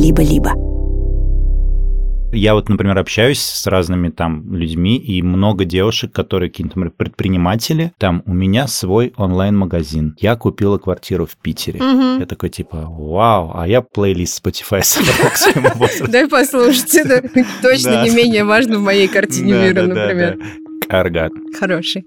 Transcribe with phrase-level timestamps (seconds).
[0.00, 0.54] либо-либо.
[2.32, 7.92] Я вот, например, общаюсь с разными там людьми, и много девушек, которые какие-то например, предприниматели.
[7.98, 10.14] Там у меня свой онлайн-магазин.
[10.20, 11.82] Я купила квартиру в Питере.
[11.82, 12.20] Мгм.
[12.20, 16.10] Я такой, типа, вау, а я плейлист Spotify собрал к своему возрасту.
[16.10, 17.28] Дай послушать, это
[17.62, 20.38] точно не менее важно в моей картине мира, например.
[20.88, 21.32] Каргат.
[21.58, 22.04] Хороший.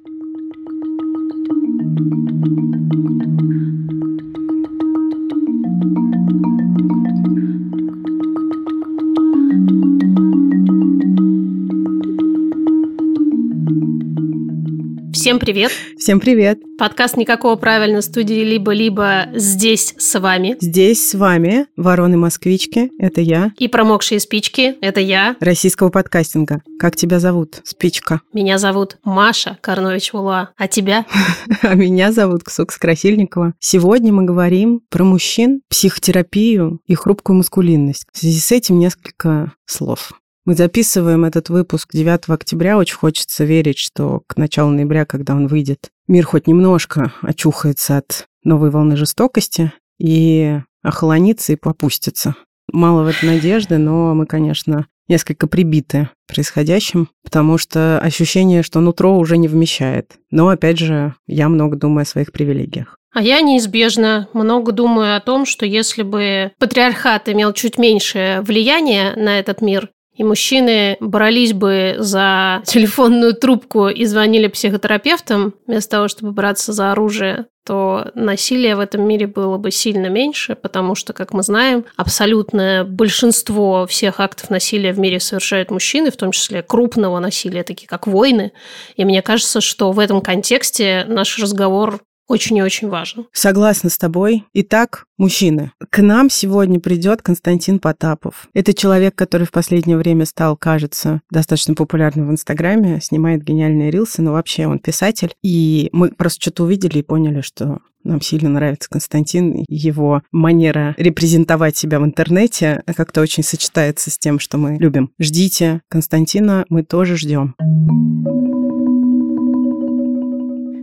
[15.23, 15.72] Всем привет!
[15.98, 16.59] Всем привет.
[16.77, 20.58] Подкаст «Никакого правильно» студии «Либо-либо» здесь с вами.
[20.59, 22.91] Здесь с вами вороны-москвички.
[23.00, 25.38] Это я, И промокшие спички– это я.
[25.40, 26.62] российского подкастинга.
[26.78, 27.62] Как тебя зовут?
[27.64, 28.20] Спичка.
[28.34, 30.50] Меня зовут Маша Карнович-Вула.
[30.58, 31.05] А тебя?
[31.62, 33.53] А меня зовут Ксукс Красильникова.
[33.59, 38.03] Сегодня мы говорим про мужчин, психотерапию и хрупкую маскулинность.
[38.12, 40.12] В связи с этим несколько слов.
[40.45, 42.77] Мы записываем этот выпуск 9 октября.
[42.77, 48.27] Очень хочется верить, что к началу ноября, когда он выйдет, мир хоть немножко очухается от
[48.44, 52.35] новой волны жестокости и охолонится и попустится.
[52.69, 59.17] Мало в этом надежды, но мы, конечно, несколько прибиты происходящим, потому что ощущение, что нутро
[59.17, 60.17] уже не вмещает.
[60.30, 62.97] Но, опять же, я много думаю о своих привилегиях.
[63.13, 69.13] А я неизбежно много думаю о том, что если бы патриархат имел чуть меньшее влияние
[69.16, 76.08] на этот мир, и мужчины брались бы за телефонную трубку и звонили психотерапевтам, вместо того,
[76.08, 81.14] чтобы браться за оружие, то насилия в этом мире было бы сильно меньше, потому что,
[81.14, 86.61] как мы знаем, абсолютное большинство всех актов насилия в мире совершают мужчины, в том числе
[86.61, 88.52] крупного насилия, такие как войны.
[88.97, 92.02] И мне кажется, что в этом контексте наш разговор
[92.34, 93.28] очень и очень важен.
[93.31, 94.45] Согласна с тобой.
[94.53, 95.72] Итак, мужчины.
[95.89, 98.48] К нам сегодня придет Константин Потапов.
[98.53, 104.22] Это человек, который в последнее время стал, кажется, достаточно популярным в Инстаграме, снимает гениальные рилсы,
[104.22, 105.34] но вообще он писатель.
[105.44, 111.78] И мы просто что-то увидели и поняли, что нам сильно нравится Константин, его манера репрезентовать
[111.78, 115.12] себя в интернете как-то очень сочетается с тем, что мы любим.
[115.19, 117.56] Ждите Константина, мы тоже ждем.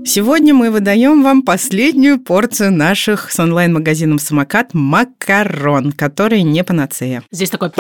[0.05, 7.23] Сегодня мы выдаем вам последнюю порцию наших с онлайн-магазином «Самокат» макарон, которые не панацея.
[7.31, 7.71] Здесь такой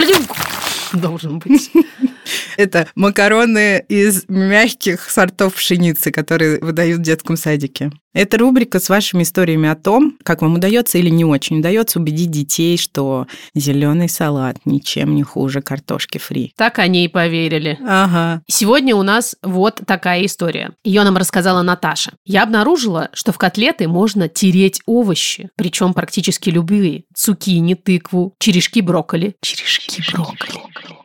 [0.92, 1.70] должен быть.
[2.60, 7.90] Это макароны из мягких сортов пшеницы, которые выдают в детском садике.
[8.12, 12.30] Это рубрика с вашими историями о том, как вам удается или не очень удается убедить
[12.30, 16.52] детей, что зеленый салат ничем не хуже картошки фри.
[16.56, 17.78] Так они и поверили.
[17.86, 18.42] Ага.
[18.46, 20.72] Сегодня у нас вот такая история.
[20.84, 22.12] Ее нам рассказала Наташа.
[22.26, 27.04] Я обнаружила, что в котлеты можно тереть овощи, причем практически любые.
[27.14, 29.36] Цукини, тыкву, черешки брокколи.
[29.40, 30.60] Черешки брокколи.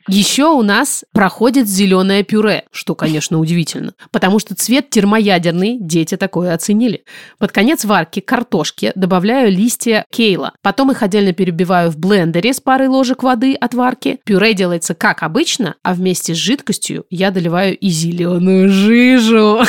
[0.08, 6.54] Еще у нас проходит зеленое пюре, что, конечно, удивительно, потому что цвет термоядерный, дети такое
[6.54, 7.04] оценили.
[7.40, 12.88] Под конец варки картошки добавляю листья кейла, потом их отдельно перебиваю в блендере с парой
[12.88, 14.20] ложек воды от варки.
[14.26, 19.62] Пюре делается как обычно, а вместе с жидкостью я доливаю и зеленую жижу.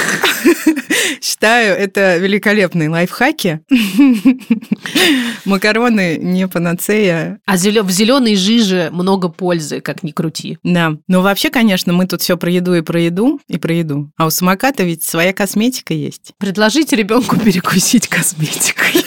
[1.21, 3.61] Считаю, это великолепные лайфхаки.
[5.45, 7.41] Макароны не панацея.
[7.47, 10.59] А в зеленой жиже много пользы, как ни крути.
[10.63, 10.97] Да.
[11.09, 14.11] Но вообще, конечно, мы тут все про еду и про еду, и про еду.
[14.17, 16.33] А у самоката ведь своя косметика есть.
[16.39, 19.05] Предложите ребенку перекусить косметикой.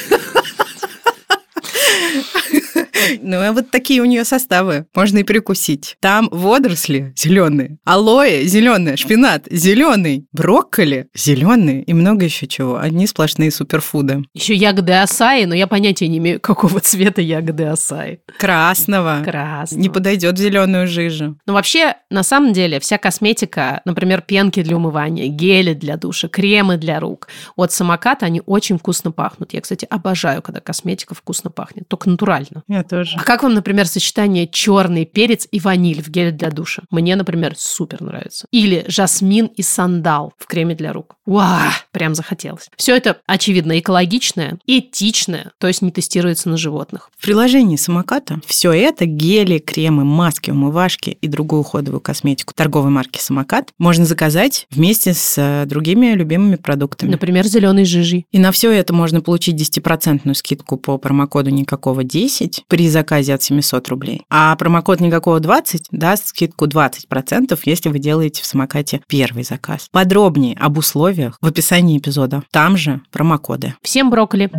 [3.22, 4.86] Ну, а вот такие у нее составы.
[4.96, 5.98] Можно и перекусить.
[6.00, 12.78] Там водоросли зеленые, алоэ зеленое, шпинат зеленый, брокколи зеленый и много еще чего.
[12.78, 14.24] Одни сплошные суперфуды.
[14.34, 18.20] Еще ягоды асаи, но я понятия не имею, какого цвета ягоды асаи.
[18.38, 19.22] Красного.
[19.24, 19.80] Красный.
[19.80, 21.38] Не подойдет в зеленую жижу.
[21.46, 26.78] Но вообще, на самом деле, вся косметика, например, пенки для умывания, гели для душа, кремы
[26.78, 29.54] для рук, от самоката они очень вкусно пахнут.
[29.54, 32.64] Я, кстати, обожаю, когда косметика вкусно пахнет, только натурально.
[32.68, 33.18] Я тоже.
[33.18, 36.84] А как вам, например, сочетание черный перец и ваниль в геле для душа?
[36.90, 38.46] Мне, например, супер нравится.
[38.52, 41.16] Или жасмин и сандал в креме для рук.
[41.26, 42.70] Уа, прям захотелось.
[42.76, 47.12] Все это, очевидно, экологичное, этичное, то есть не тестируется на животных.
[47.18, 53.20] В приложении самоката все это гели, кремы, маски, умывашки и другую уходовую косметику торговой марки
[53.20, 57.12] «Самокат» можно заказать вместе с э, другими любимыми продуктами.
[57.12, 58.26] Например, зеленой жижей.
[58.32, 63.44] И на все это можно получить 10% скидку по промокоду «Никакого 10» при заказе от
[63.44, 64.22] 700 рублей.
[64.30, 69.88] А промокод «Никакого 20» даст скидку 20%, если вы делаете в самокате первый заказ.
[69.92, 72.44] Подробнее об условиях в описании эпизода.
[72.52, 73.74] Там же промокоды.
[73.82, 74.50] Всем брокколи.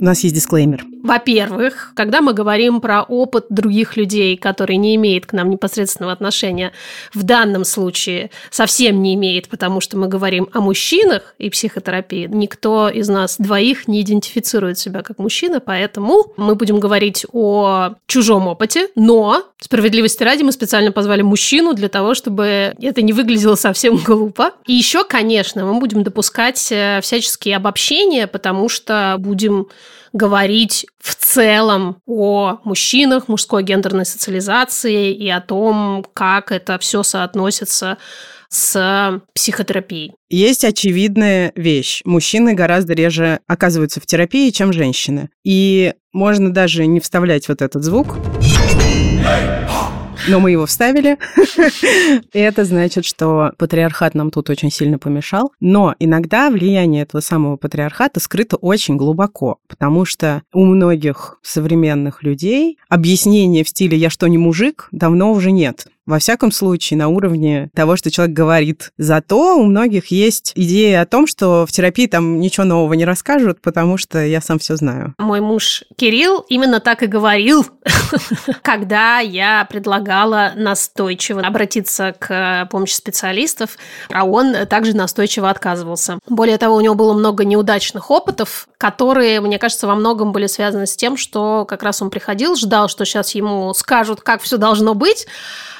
[0.00, 0.93] У нас есть дисклеймер.
[1.04, 6.72] Во-первых, когда мы говорим про опыт других людей, который не имеет к нам непосредственного отношения,
[7.12, 12.88] в данном случае совсем не имеет, потому что мы говорим о мужчинах и психотерапии, никто
[12.88, 18.88] из нас двоих не идентифицирует себя как мужчина, поэтому мы будем говорить о чужом опыте,
[18.94, 24.52] но справедливости ради мы специально позвали мужчину для того, чтобы это не выглядело совсем глупо.
[24.66, 29.66] И еще, конечно, мы будем допускать э, всяческие обобщения, потому что будем
[30.14, 37.98] говорить в целом о мужчинах, мужской гендерной социализации и о том, как это все соотносится
[38.48, 40.12] с психотерапией.
[40.30, 42.00] Есть очевидная вещь.
[42.04, 45.28] Мужчины гораздо реже оказываются в терапии, чем женщины.
[45.44, 48.16] И можно даже не вставлять вот этот звук
[50.28, 51.18] но мы его вставили.
[52.32, 55.52] И это значит, что патриархат нам тут очень сильно помешал.
[55.60, 62.78] Но иногда влияние этого самого патриархата скрыто очень глубоко, потому что у многих современных людей
[62.88, 65.86] объяснения в стиле «я что, не мужик?» давно уже нет.
[66.06, 68.92] Во всяком случае, на уровне того, что человек говорит.
[68.98, 73.62] Зато у многих есть идея о том, что в терапии там ничего нового не расскажут,
[73.62, 75.14] потому что я сам все знаю.
[75.18, 77.66] Мой муж Кирилл именно так и говорил,
[78.62, 83.78] когда я предлагала настойчиво обратиться к помощи специалистов,
[84.12, 86.18] а он также настойчиво отказывался.
[86.28, 90.86] Более того, у него было много неудачных опытов, которые, мне кажется, во многом были связаны
[90.86, 94.94] с тем, что как раз он приходил, ждал, что сейчас ему скажут, как все должно
[94.94, 95.26] быть,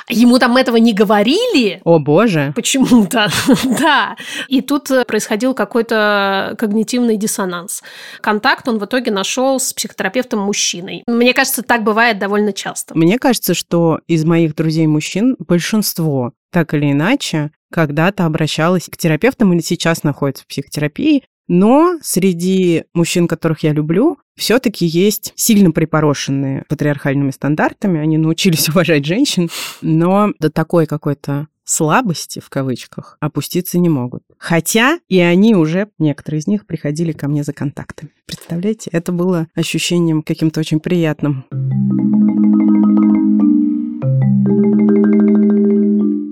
[0.08, 1.80] Ему там этого не говорили.
[1.84, 2.52] О, боже.
[2.54, 3.28] Почему-то,
[3.78, 4.16] да.
[4.48, 7.82] И тут э, происходил какой-то когнитивный диссонанс.
[8.20, 11.04] Контакт он в итоге нашел с психотерапевтом-мужчиной.
[11.06, 12.96] Мне кажется, так бывает довольно часто.
[12.96, 19.60] Мне кажется, что из моих друзей-мужчин большинство так или иначе когда-то обращалась к терапевтам или
[19.60, 27.31] сейчас находится в психотерапии, но среди мужчин, которых я люблю, все-таки есть сильно припорошенные патриархальными
[27.31, 28.00] стандартами.
[28.00, 29.50] Они научились уважать женщин,
[29.82, 34.23] но до такой какой-то слабости, в кавычках, опуститься не могут.
[34.38, 38.11] Хотя и они уже, некоторые из них, приходили ко мне за контактами.
[38.26, 41.44] Представляете, это было ощущением каким-то очень приятным.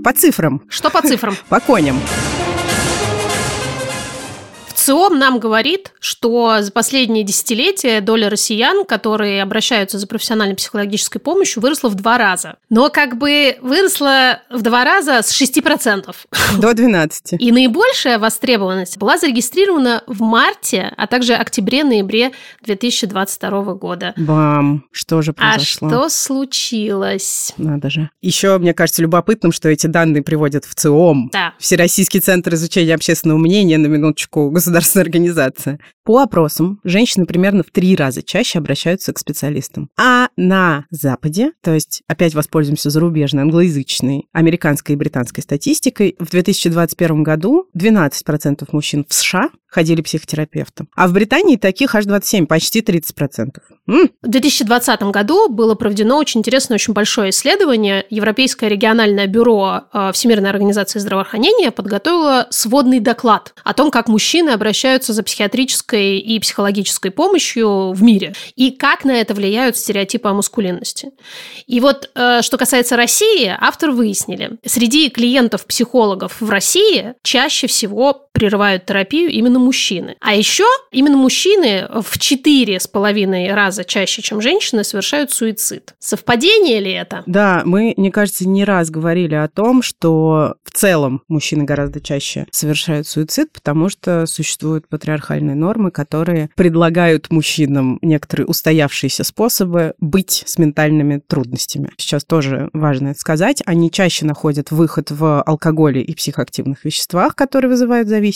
[0.05, 0.63] По цифрам.
[0.69, 1.35] Что по цифрам?
[1.49, 1.97] По коням.
[4.83, 11.63] ЦИОМ нам говорит, что за последние десятилетия доля россиян, которые обращаются за профессиональной психологической помощью,
[11.63, 12.57] выросла в два раза.
[12.69, 16.13] Но как бы выросла в два раза с 6%.
[16.59, 17.35] До 12.
[17.39, 22.33] И наибольшая востребованность была зарегистрирована в марте, а также октябре-ноябре
[22.65, 24.15] 2022 года.
[24.17, 24.85] Бам!
[24.91, 25.87] Что же произошло?
[25.87, 27.53] А что случилось?
[27.57, 28.11] Надо же.
[28.21, 31.31] Еще, мне кажется, любопытным, что эти данные приводят в ЦИОМ.
[31.33, 31.55] Да.
[31.61, 35.79] Всероссийский центр изучения общественного мнения, на минуточку, государственного государственная организация.
[36.05, 39.89] По опросам, женщины примерно в три раза чаще обращаются к специалистам.
[39.97, 47.23] А на Западе, то есть опять воспользуемся зарубежной, англоязычной, американской и британской статистикой, в 2021
[47.23, 50.89] году 12% мужчин в США ходили психотерапевтом.
[50.95, 53.59] А в Британии таких аж 27, почти 30%.
[53.89, 54.11] М?
[54.21, 58.05] В 2020 году было проведено очень интересное, очень большое исследование.
[58.11, 65.13] Европейское региональное бюро э, Всемирной организации здравоохранения подготовило сводный доклад о том, как мужчины обращаются
[65.13, 71.11] за психиатрической и психологической помощью в мире и как на это влияют стереотипы о мускулинности.
[71.67, 78.87] И вот, э, что касается России, автор выяснили, среди клиентов-психологов в России чаще всего прерывают
[78.87, 80.17] терапию именно мужчины.
[80.21, 85.95] А еще именно мужчины в четыре с половиной раза чаще, чем женщины, совершают суицид.
[86.01, 87.23] Совпадение ли это?
[87.27, 92.49] Да, мы, мне кажется, не раз говорили о том, что в целом мужчины гораздо чаще
[92.51, 100.59] совершают суицид, потому что существуют патриархальные нормы, которые предлагают мужчинам некоторые устоявшиеся способы быть с
[100.59, 101.91] ментальными трудностями.
[101.97, 103.63] Сейчас тоже важно это сказать.
[103.67, 108.32] Они чаще находят выход в алкоголе и психоактивных веществах, которые вызывают зависимость.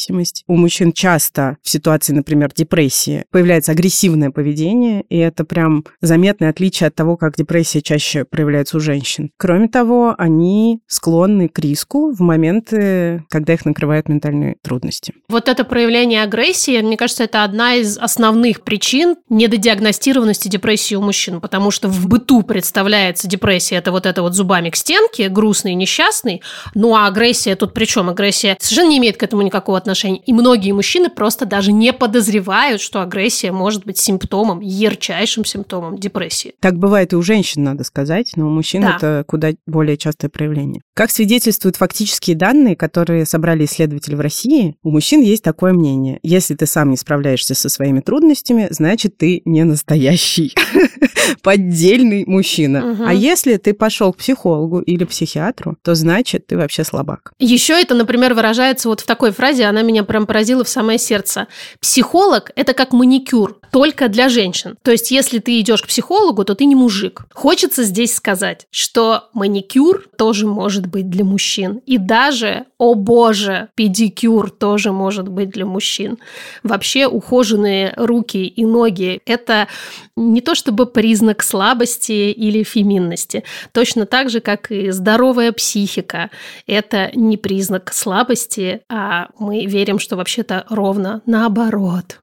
[0.46, 6.88] У мужчин часто в ситуации, например, депрессии появляется агрессивное поведение, и это прям заметное отличие
[6.88, 9.30] от того, как депрессия чаще проявляется у женщин.
[9.36, 15.14] Кроме того, они склонны к риску в моменты, когда их накрывают ментальные трудности.
[15.28, 21.40] Вот это проявление агрессии, мне кажется, это одна из основных причин недодиагностированности депрессии у мужчин,
[21.40, 26.42] потому что в быту представляется депрессия, это вот это вот зубами к стенке, грустный, несчастный,
[26.74, 28.08] ну а агрессия тут при чем?
[28.08, 30.18] Агрессия совершенно не имеет к этому никакого отношения.
[30.18, 35.98] И многие мужчины мужчины просто даже не подозревают, что агрессия может быть симптомом, ярчайшим симптомом
[35.98, 36.54] депрессии.
[36.60, 38.96] Так бывает и у женщин, надо сказать, но у мужчин да.
[38.96, 40.82] это куда более частое проявление.
[40.96, 46.18] Как свидетельствуют фактические данные, которые собрали исследователи в России, у мужчин есть такое мнение.
[46.22, 50.54] Если ты сам не справляешься со своими трудностями, значит, ты не настоящий,
[51.42, 52.96] поддельный мужчина.
[53.06, 57.34] А если ты пошел к психологу или психиатру, то значит, ты вообще слабак.
[57.38, 61.46] Еще это, например, выражается вот в такой фразе, она меня прям поразила в самое сердце.
[61.78, 64.78] Психолог– это как маникюр, только для женщин.
[64.82, 67.26] То есть, если ты идешь к психологу, то ты не мужик.
[67.34, 71.80] Хочется здесь сказать, что маникюр тоже может быть для мужчин.
[71.86, 76.18] И даже, о боже, педикюр тоже может быть для мужчин.
[76.62, 79.68] Вообще, ухоженные руки и ноги– это
[80.16, 83.44] не то чтобы признак слабости или феминности.
[83.72, 86.30] Точно так же, как и здоровая психика.
[86.66, 92.18] Это не признак слабости, а мы верим, что вообще-то ровно наоборот.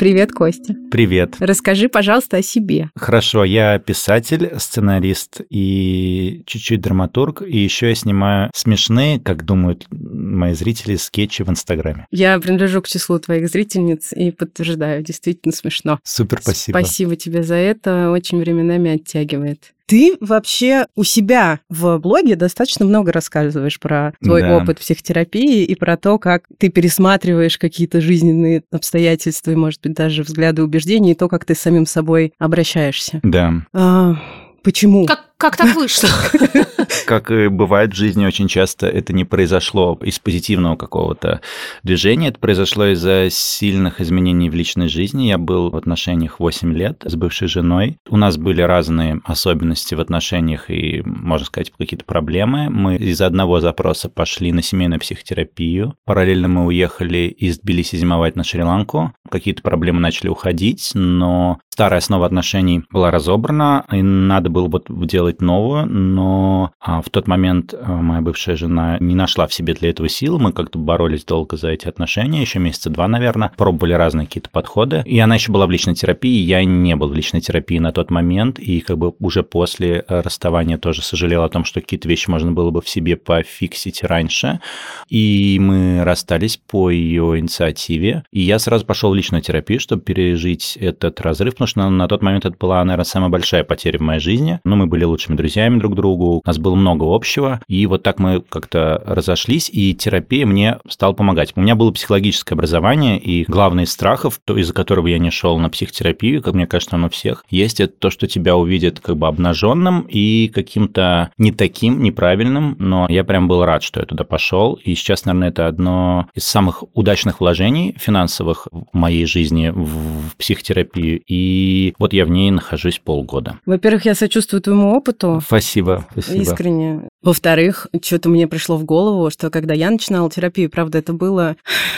[0.00, 0.74] Привет, Костя.
[0.90, 1.36] Привет.
[1.40, 2.88] Расскажи, пожалуйста, о себе.
[2.96, 10.54] Хорошо, я писатель, сценарист и чуть-чуть драматург, и еще я снимаю смешные, как думают мои
[10.54, 12.06] зрители, скетчи в Инстаграме.
[12.10, 15.98] Я принадлежу к числу твоих зрительниц и подтверждаю, действительно смешно.
[16.02, 16.78] Супер, спасибо.
[16.78, 19.74] Спасибо тебе за это, очень временами оттягивает.
[19.90, 24.58] Ты вообще у себя в блоге достаточно много рассказываешь про твой Да.
[24.58, 30.22] опыт психотерапии и про то, как ты пересматриваешь какие-то жизненные обстоятельства и, может быть, даже
[30.22, 33.18] взгляды, убеждения, и то, как ты с самим собой обращаешься.
[33.24, 33.52] Да.
[33.72, 34.14] А,
[34.62, 35.06] почему?
[35.06, 36.08] Как, как так вышло?
[37.06, 41.40] Как и бывает в жизни, очень часто это не произошло из позитивного какого-то
[41.82, 45.28] движения, это произошло из-за сильных изменений в личной жизни.
[45.28, 47.96] Я был в отношениях 8 лет с бывшей женой.
[48.08, 52.68] У нас были разные особенности в отношениях и, можно сказать, какие-то проблемы.
[52.70, 55.94] Мы из одного запроса пошли на семейную психотерапию.
[56.04, 59.12] Параллельно мы уехали из Тбилиси зимовать на Шри-Ланку.
[59.30, 65.29] Какие-то проблемы начали уходить, но старая основа отношений была разобрана, и надо было вот делать
[65.40, 69.90] новую, но а, в тот момент а, моя бывшая жена не нашла в себе для
[69.90, 74.26] этого сил, мы как-то боролись долго за эти отношения, еще месяца два, наверное, пробовали разные
[74.26, 77.78] какие-то подходы, и она еще была в личной терапии, я не был в личной терапии
[77.78, 81.80] на тот момент, и как бы уже после э, расставания тоже сожалел о том, что
[81.80, 84.60] какие-то вещи можно было бы в себе пофиксить раньше,
[85.08, 90.76] и мы расстались по ее инициативе, и я сразу пошел в личную терапию, чтобы пережить
[90.80, 94.20] этот разрыв, потому что на, тот момент это была, наверное, самая большая потеря в моей
[94.20, 94.60] жизни.
[94.64, 98.18] Ну, мы были лучшими друзьями друг другу, у нас было много общего, и вот так
[98.18, 101.52] мы как-то разошлись, и терапия мне стала помогать.
[101.56, 105.68] У меня было психологическое образование, и главный из страхов, из-за которого я не шел на
[105.68, 109.26] психотерапию, как мне кажется, он у всех, есть это то, что тебя увидят как бы
[109.26, 114.74] обнаженным и каким-то не таким, неправильным, но я прям был рад, что я туда пошел,
[114.82, 121.20] и сейчас, наверное, это одно из самых удачных вложений финансовых в моей жизни в психотерапию,
[121.26, 123.58] и вот я в ней нахожусь полгода.
[123.66, 125.09] Во-первых, я сочувствую твоему опыту.
[125.40, 126.42] Спасибо, спасибо.
[126.42, 127.08] Искренне.
[127.22, 131.56] Во-вторых, что-то мне пришло в голову, что когда я начинала терапию, правда, это было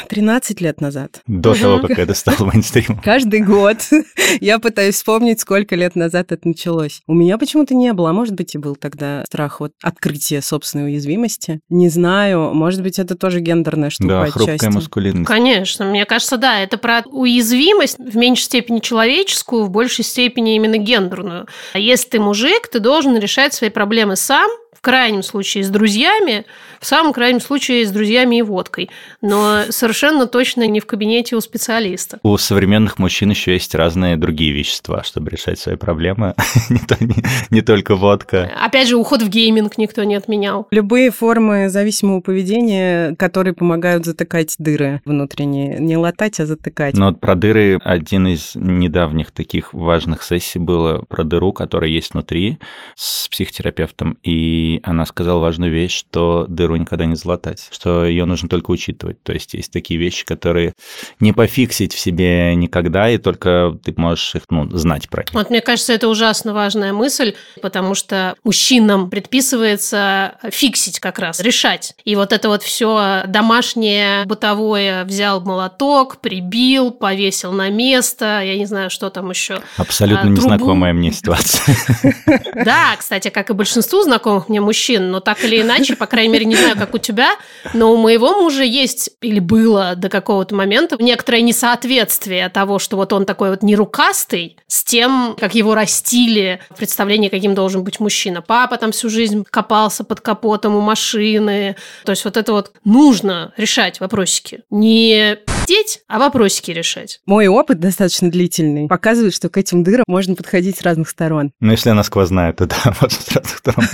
[0.08, 1.22] 13 лет назад.
[1.26, 3.00] До того, как это стало мейнстримом.
[3.04, 3.78] Каждый год
[4.40, 7.02] я пытаюсь вспомнить, сколько лет назад это началось.
[7.06, 10.86] У меня почему-то не было, а может быть и был тогда страх вот открытия собственной
[10.86, 11.60] уязвимости.
[11.68, 14.38] Не знаю, может быть это тоже гендерная штука Да, отчасти.
[14.48, 15.26] хрупкая маскулинность.
[15.28, 20.78] Конечно, мне кажется, да, это про уязвимость в меньшей степени человеческую, в большей степени именно
[20.78, 21.46] гендерную.
[21.74, 24.50] А если ты мужик, ты должен решать свои проблемы сам,
[24.82, 26.44] крайнем случае с друзьями,
[26.80, 28.90] в самом крайнем случае с друзьями и водкой,
[29.22, 32.18] но совершенно точно не в кабинете у специалиста.
[32.24, 36.34] У современных мужчин еще есть разные другие вещества, чтобы решать свои проблемы.
[36.68, 38.50] не, то- не- не только водка.
[38.60, 40.66] Опять же, уход в гейминг никто не отменял.
[40.72, 45.78] Любые формы зависимого поведения, которые помогают затыкать дыры внутренние.
[45.78, 46.94] Не латать, а затыкать.
[46.96, 52.14] Но вот про дыры один из недавних таких важных сессий было про дыру, которая есть
[52.14, 52.58] внутри
[52.96, 54.18] с психотерапевтом.
[54.24, 59.22] И она сказала важную вещь, что дыру никогда не залатать, что ее нужно только учитывать.
[59.22, 60.74] То есть есть такие вещи, которые
[61.20, 65.32] не пофиксить в себе никогда, и только ты можешь их ну, знать про них.
[65.34, 71.94] Вот мне кажется, это ужасно важная мысль, потому что мужчинам предписывается фиксить как раз, решать.
[72.04, 78.66] И вот это вот все домашнее, бытовое, взял молоток, прибил, повесил на место, я не
[78.66, 79.60] знаю, что там еще.
[79.76, 80.40] Абсолютно А, трубу?
[80.40, 81.76] незнакомая мне ситуация.
[82.64, 86.44] Да, кстати, как и большинству знакомых мне мужчин, но так или иначе, по крайней мере,
[86.44, 87.30] не знаю, как у тебя,
[87.74, 93.12] но у моего мужа есть, или было до какого-то момента, некоторое несоответствие того, что вот
[93.12, 98.42] он такой вот нерукастый, с тем, как его растили в представлении, каким должен быть мужчина.
[98.42, 101.76] Папа там всю жизнь копался под капотом у машины.
[102.04, 104.62] То есть вот это вот нужно решать вопросики.
[104.70, 105.38] Не
[105.72, 107.20] сидеть, а вопросики решать.
[107.26, 108.88] Мой опыт достаточно длительный.
[108.88, 111.52] Показывает, что к этим дырам можно подходить с разных сторон.
[111.60, 113.84] Ну, если она сквозная, то да, можно с разных сторон.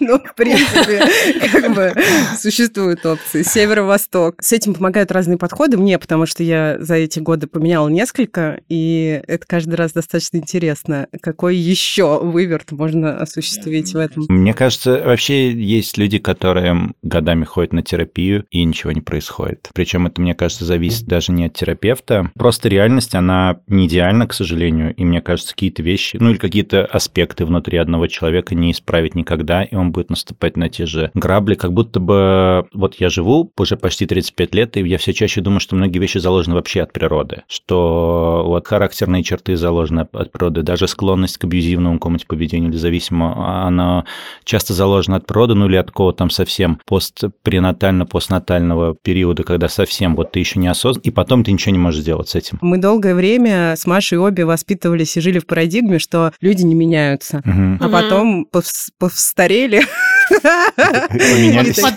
[0.00, 1.02] Ну, в принципе,
[1.50, 1.94] как бы
[2.38, 3.42] существуют опции.
[3.42, 4.36] Северо-восток.
[4.40, 9.22] С этим помогают разные подходы мне, потому что я за эти годы поменяла несколько, и
[9.26, 11.08] это каждый раз достаточно интересно.
[11.20, 14.24] Какой еще выверт можно осуществить в этом?
[14.28, 19.70] Мне кажется, вообще есть люди, которые годами ходят на терапию, и ничего не происходит.
[19.74, 22.30] Причем это, мне кажется, зависит даже не от терапевта.
[22.34, 26.86] Просто реальность, она не идеальна, к сожалению, и мне кажется, какие-то вещи, ну или какие-то
[26.86, 31.54] аспекты внутри одного человека не исправить никогда, и он будет наступать на те же грабли,
[31.54, 35.60] как будто бы вот я живу уже почти 35 лет, и я все чаще думаю,
[35.60, 40.88] что многие вещи заложены вообще от природы, что вот характерные черты заложены от природы, даже
[40.88, 44.06] склонность к абьюзивному какому-нибудь поведению или зависимому, она
[44.44, 50.32] часто заложена от природы, ну или от кого там совсем постпренатально-постнатального периода, когда совсем вот
[50.32, 52.58] ты еще не осознан, и потом ты ничего не можешь сделать с этим.
[52.60, 57.42] Мы долгое время с Машей обе воспитывались и жили в парадигме, что люди не меняются,
[57.44, 57.78] Мгм.
[57.80, 59.82] а потом повс- повстарели.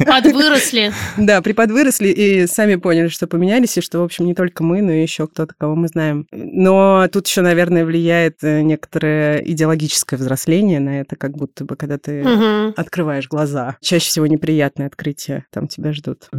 [0.05, 0.91] Подвыросли.
[1.17, 4.91] Да, приподвыросли и сами поняли, что поменялись, и что, в общем, не только мы, но
[4.91, 6.27] и еще кто-то, кого мы знаем.
[6.31, 11.97] Но тут еще, наверное, влияет э, некоторое идеологическое взросление на это, как будто бы, когда
[11.97, 12.23] ты
[12.75, 13.77] открываешь глаза.
[13.81, 16.29] Чаще всего неприятные открытия там тебя ждут.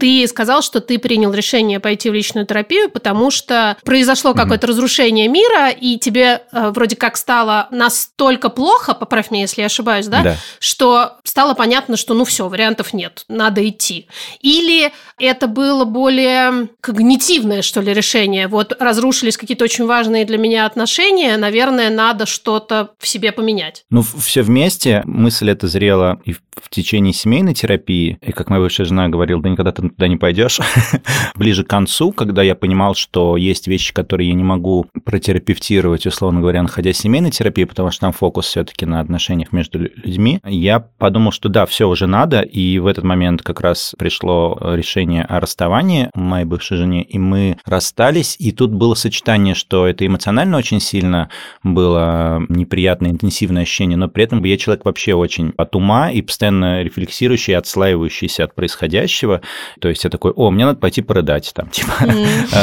[0.00, 4.40] Ты сказал, что ты принял решение пойти в личную терапию, потому что произошло Мгм.
[4.40, 9.66] какое-то разрушение мира, и тебе э, вроде как стало настолько плохо, поправь меня, если я
[9.66, 10.36] ошибаюсь, да, Да.
[10.58, 14.08] что стало понятно, что ну все, вариантов нет, надо идти.
[14.40, 18.46] Или это было более когнитивное, что ли, решение.
[18.48, 23.84] Вот разрушились какие-то очень важные для меня отношения, наверное, надо что-то в себе поменять.
[23.90, 25.00] Ну, все вместе.
[25.06, 28.18] Мысль эта зрела и в в течение семейной терапии.
[28.20, 30.60] И как моя бывшая жена говорила, да никогда ты туда не пойдешь.
[31.34, 36.40] Ближе к концу, когда я понимал, что есть вещи, которые я не могу протерапевтировать, условно
[36.40, 40.40] говоря, находясь в семейной терапии, потому что там фокус все-таки на отношениях между лю- людьми,
[40.44, 42.40] я подумал, что да, все уже надо.
[42.40, 47.58] И в этот момент как раз пришло решение о расставании моей бывшей жене, и мы
[47.64, 48.36] расстались.
[48.38, 51.28] И тут было сочетание, что это эмоционально очень сильно
[51.62, 56.43] было неприятное, интенсивное ощущение, но при этом я человек вообще очень от ума и постоянно
[56.50, 59.40] рефлексирующий, отслаивающийся от происходящего.
[59.80, 61.92] То есть я такой, о, мне надо пойти порыдать там, типа,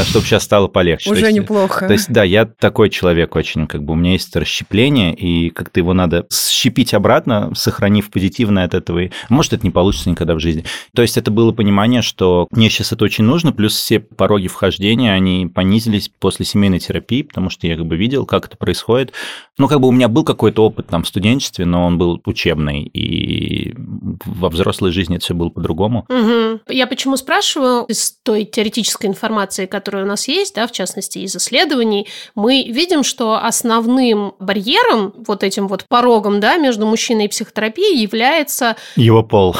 [0.03, 1.09] чтобы сейчас стало полегче.
[1.09, 1.87] То Уже есть, неплохо.
[1.87, 5.79] то есть, да, я такой человек очень, как бы у меня есть расщепление, и как-то
[5.79, 8.99] его надо щепить обратно, сохранив позитивное от этого.
[8.99, 10.63] И, может, это не получится никогда в жизни.
[10.95, 15.11] То есть это было понимание, что мне сейчас это очень нужно, плюс все пороги вхождения,
[15.11, 19.13] они понизились после семейной терапии, потому что я как бы видел, как это происходит.
[19.57, 22.83] Ну, как бы у меня был какой-то опыт там в студенчестве, но он был учебный,
[22.83, 26.05] и во взрослой жизни это все было по-другому.
[26.09, 26.61] Мгм.
[26.67, 31.35] Я почему спрашиваю, из той теоретической информации, которая у нас есть, да, в частности, из
[31.35, 38.01] исследований, мы видим, что основным барьером, вот этим вот порогом, да, между мужчиной и психотерапией
[38.01, 39.55] является, Его пол.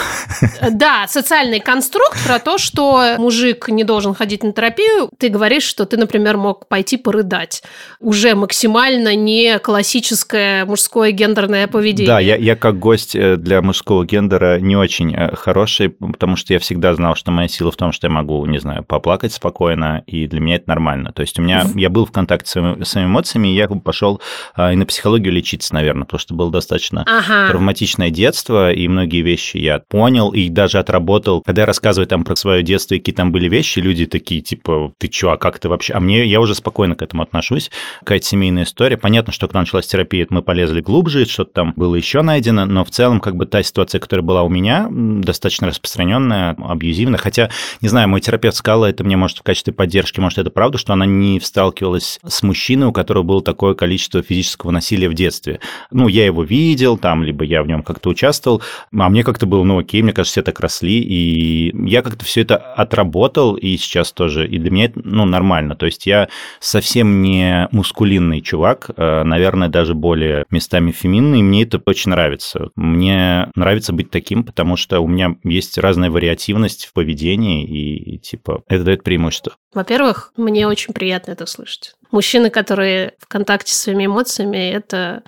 [0.61, 5.09] э, да, социальный конструкт про то, что мужик не должен ходить на терапию.
[5.17, 7.63] Ты говоришь, что ты, например, мог пойти порыдать.
[7.99, 12.07] Уже максимально не классическое мужское гендерное поведение.
[12.07, 16.53] Да, я, я как гость э, для мужского гендера не очень э, хороший, потому что
[16.53, 20.03] я всегда знал, что моя сила в том, что я могу, не знаю, поплакать спокойно,
[20.07, 21.11] и для меня это нормально.
[21.11, 24.21] То есть у меня, я был в контакте с своими, своими эмоциями, и я пошел
[24.55, 27.49] а, и на психологию лечиться, наверное, потому что было достаточно Ага.
[27.49, 31.41] травматичное детство, и многие вещи я понял и даже отработал.
[31.41, 35.07] Когда я рассказываю там про свое детство какие там были вещи, люди такие, типа, ты
[35.07, 35.93] чё, а как ты вообще?
[35.93, 37.71] А мне, я уже спокойно к этому отношусь.
[37.99, 38.97] Какая-то семейная история.
[38.97, 42.89] Понятно, что когда началась терапия, мы полезли глубже, что-то там было еще найдено, но в
[42.89, 47.19] целом, как бы та ситуация, которая была у меня, достаточно распространенная, абьюзивная.
[47.19, 47.49] Хотя,
[47.81, 50.93] не знаю, мой терапевт сказал, это мне, может, в качестве поддержки, может, это правда, что
[50.93, 55.59] она не сталкивалась с мужчиной, у которого было такое количество физического насилия в детстве.
[55.91, 58.61] Ну, я его видел, там, либо я в нем как-то участвовал,
[58.97, 62.41] а мне как-то было, ну, окей, мне кажется, все так росли, и я как-то все
[62.41, 65.75] это отработал, и сейчас тоже, и для меня это, ну, нормально.
[65.75, 71.63] То есть я совсем не мускулинный чувак, э, наверное, даже более местами феминный, и мне
[71.63, 72.69] это очень нравится.
[72.75, 78.63] Мне нравится быть таким, потому что у меня есть разная вариативность в поведении, и, типа,
[78.67, 79.55] это дает преимущество.
[79.73, 81.95] Во-первых, мне очень приятно это слышать.
[82.11, 85.23] Мужчины, которые в контакте с своими эмоциями, это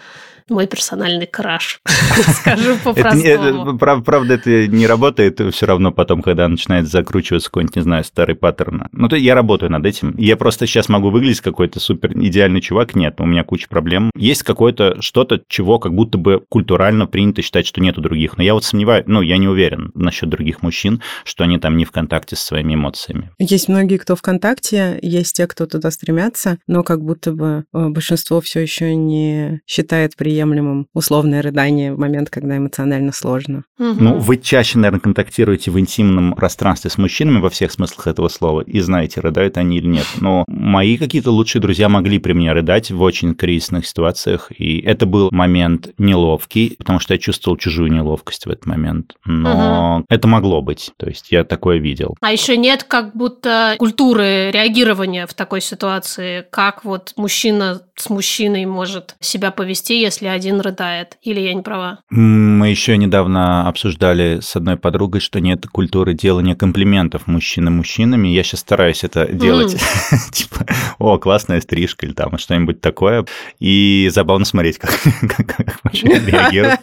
[0.50, 1.82] мой персональный краш,
[2.40, 3.78] скажу по-простому.
[3.78, 8.88] Правда, это не работает все равно потом, когда начинает закручиваться какой-нибудь, не знаю, старый паттерн.
[8.92, 10.16] Ну, то я работаю над этим.
[10.18, 12.96] Я просто сейчас могу выглядеть какой-то супер идеальный чувак.
[12.96, 14.12] Нет, у меня куча проблем.
[14.16, 18.38] Есть какое-то что-то, чего как будто бы культурально принято считать, что нету других.
[18.38, 21.86] Но я вот сомневаюсь, ну, я не уверен насчет других мужчин, что они там не
[21.86, 23.32] в контакте со своими эмоциями.
[23.40, 27.90] Есть многие, кто в контакте, есть те, кто туда стремятся, но как будто бы э,
[27.90, 30.34] большинство все еще не считает приемлемым
[30.64, 33.64] приемлемым условное рыдание в момент, когда эмоционально сложно.
[33.80, 33.96] Угу.
[34.00, 38.62] Ну, вы чаще, наверное, контактируете в интимном пространстве с мужчинами во всех смыслах этого слова
[38.62, 40.06] и знаете, рыдают они или нет.
[40.20, 45.06] Но мои какие-то лучшие друзья могли при мне рыдать в очень кризисных ситуациях, и это
[45.06, 49.14] был момент неловкий, потому что я чувствовал чужую неловкость в этот момент.
[49.26, 50.06] Но угу.
[50.10, 52.16] это могло быть, то есть я такое видел.
[52.22, 58.66] А еще нет как будто культуры реагирования в такой ситуации, как вот мужчина с мужчиной
[58.66, 61.18] может себя повести, если один рыдает.
[61.22, 62.00] Или я не права?
[62.10, 68.30] Мы еще недавно обсуждали с одной подругой, что нет культуры делания комплиментов мужчинам мужчинами.
[68.30, 69.76] Я сейчас стараюсь это делать.
[69.76, 70.18] Mm.
[70.32, 70.66] типа,
[70.98, 73.26] о, классная стрижка или там что-нибудь такое.
[73.60, 75.00] И забавно смотреть, как,
[75.48, 76.80] как мужчина реагирует.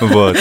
[0.00, 0.38] Вот.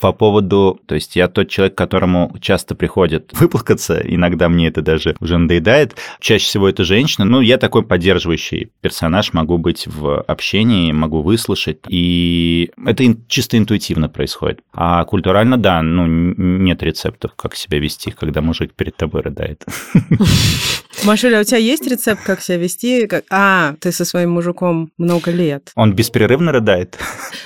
[0.00, 0.80] По поводу...
[0.86, 4.00] То есть я тот человек, которому часто приходит выплакаться.
[4.04, 5.96] Иногда мне это даже уже надоедает.
[6.20, 7.24] Чаще всего это женщина.
[7.24, 11.78] Ну, я такой поддерживающий персонаж, могу быть в общении, могу выслушать.
[11.88, 14.60] И это чисто интуитивно происходит.
[14.72, 19.64] А культурально, да, ну, нет рецептов, как себя вести, когда мужик перед тобой рыдает.
[21.04, 23.08] Машуля, а у тебя есть рецепт, как себя вести?
[23.30, 25.70] А, ты со своим мужиком много лет.
[25.76, 26.98] Он беспрерывно рыдает?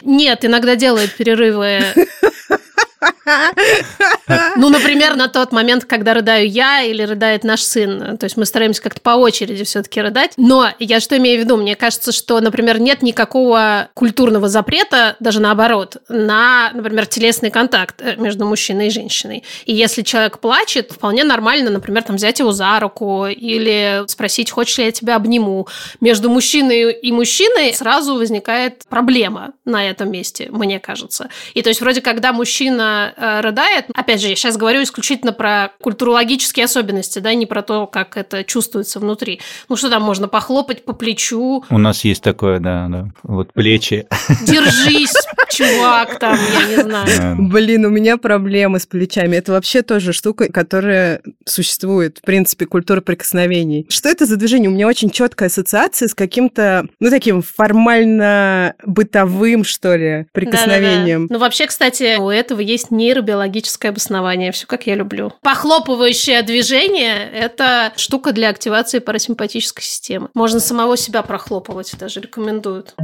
[0.02, 1.80] Нет, иногда делает перерывы
[4.56, 8.16] Ну, например, на тот момент, когда рыдаю я или рыдает наш сын.
[8.16, 10.32] То есть мы стараемся как-то по очереди все-таки рыдать.
[10.36, 11.56] Но я что имею в виду?
[11.56, 18.16] Мне кажется, что, например, нет никакого культурного запрета, даже наоборот, на, например, телесный контакт э,
[18.16, 19.44] между мужчиной и женщиной.
[19.66, 24.78] И если человек плачет, вполне нормально, например, там взять его за руку или спросить, хочешь
[24.78, 25.66] ли я тебя обниму.
[26.00, 31.28] Между мужчиной и мужчиной сразу возникает проблема на этом месте, мне кажется.
[31.54, 36.64] И то есть вроде когда мужчина рыдает, опять же, я сейчас говорю исключительно про культурологические
[36.64, 39.40] особенности, да, не про то, как это чувствуется внутри.
[39.68, 41.64] Ну что там, можно похлопать по плечу.
[41.70, 43.08] У нас есть такое, да, да.
[43.22, 44.06] Вот плечи.
[44.46, 45.12] Держись,
[45.50, 47.36] чувак, там, я не знаю.
[47.38, 49.36] Блин, у меня проблемы с плечами.
[49.36, 53.86] Это вообще тоже штука, которая существует, в принципе, культура прикосновений.
[53.88, 54.70] Что это за движение?
[54.70, 61.22] У меня очень четкая ассоциация с каким-то, ну, таким формально бытовым, что ли, прикосновением.
[61.22, 61.34] Да-да-да.
[61.34, 64.52] Ну, вообще, кстати, у этого есть нейробиологическое обоснование.
[64.52, 65.32] Все как я люблю.
[65.42, 70.28] Похлопывающее движение– это штука для активации парасимпатической системы.
[70.34, 72.94] Можно самого себя прохлопывать, даже рекомендуют.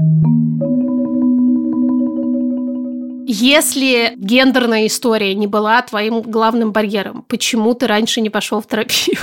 [3.33, 9.19] Если гендерная история не была твоим главным барьером, почему ты раньше не пошел в терапию?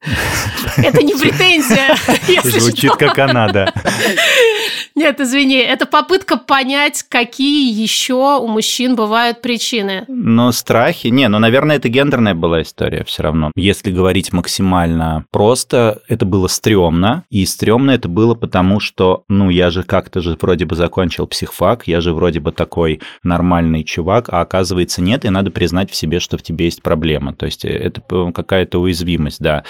[0.78, 1.94] Это не претензия.
[2.42, 3.74] Звучит как она, да.
[5.00, 10.04] Нет, извини, это попытка понять, какие еще у мужчин бывают причины.
[10.08, 11.06] Ну, страхи.
[11.06, 13.50] Не, ну, наверное, это гендерная была история все равно.
[13.56, 17.24] Если говорить максимально просто, это было стрёмно.
[17.30, 21.88] И стрёмно это было потому, что, ну, я же как-то же вроде бы закончил психфак,
[21.88, 26.20] я же вроде бы такой нормальный чувак, а оказывается нет, и надо признать в себе,
[26.20, 27.34] что в тебе есть проблема.
[27.34, 28.02] То есть это
[28.34, 29.64] какая-то уязвимость, да.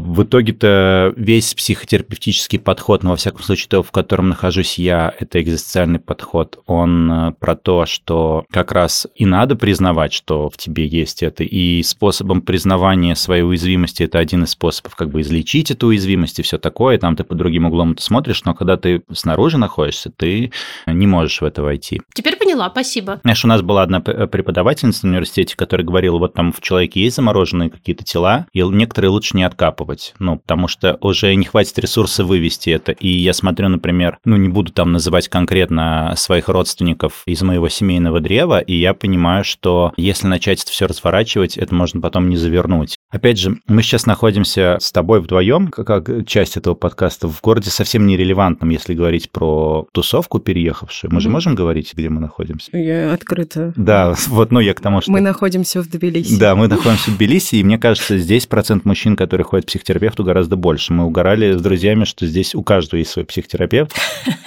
[0.00, 5.42] В итоге-то весь психотерапевтический подход, ну, во всяком случае, то, в котором нахожусь я, это
[5.42, 10.86] экзистенциальный подход, он э, про то, что как раз и надо признавать, что в тебе
[10.86, 15.88] есть это, и способом признавания своей уязвимости это один из способов как бы излечить эту
[15.88, 19.58] уязвимость и все такое, там ты по другим углом это смотришь, но когда ты снаружи
[19.58, 20.50] находишься, ты
[20.86, 22.00] не можешь в это войти.
[22.14, 23.20] Теперь поняла, спасибо.
[23.22, 27.16] Знаешь, у нас была одна преподавательница в университете, которая говорила, вот там в человеке есть
[27.16, 31.78] замороженные какие-то тела, и некоторые лучше не откапывать откапывать, ну, потому что уже не хватит
[31.78, 32.92] ресурса вывести это.
[32.92, 38.20] И я смотрю, например, ну, не буду там называть конкретно своих родственников из моего семейного
[38.20, 42.96] древа, и я понимаю, что если начать это все разворачивать, это можно потом не завернуть.
[43.10, 48.06] Опять же, мы сейчас находимся с тобой вдвоем, как часть этого подкаста, в городе совсем
[48.06, 51.10] нерелевантном, если говорить про тусовку переехавшую.
[51.10, 51.22] Мы mm-hmm.
[51.22, 52.76] же можем говорить, где мы находимся?
[52.76, 53.72] Я открыто.
[53.74, 55.10] Да, вот, ну, я к тому, что...
[55.10, 56.38] Мы находимся в Тбилиси.
[56.38, 60.22] Да, мы находимся в Тбилиси, и мне кажется, здесь процент мужчин, которые ходят в психотерапевту
[60.22, 60.92] гораздо больше.
[60.92, 63.92] Мы угорали с друзьями, что здесь у каждого есть свой психотерапевт.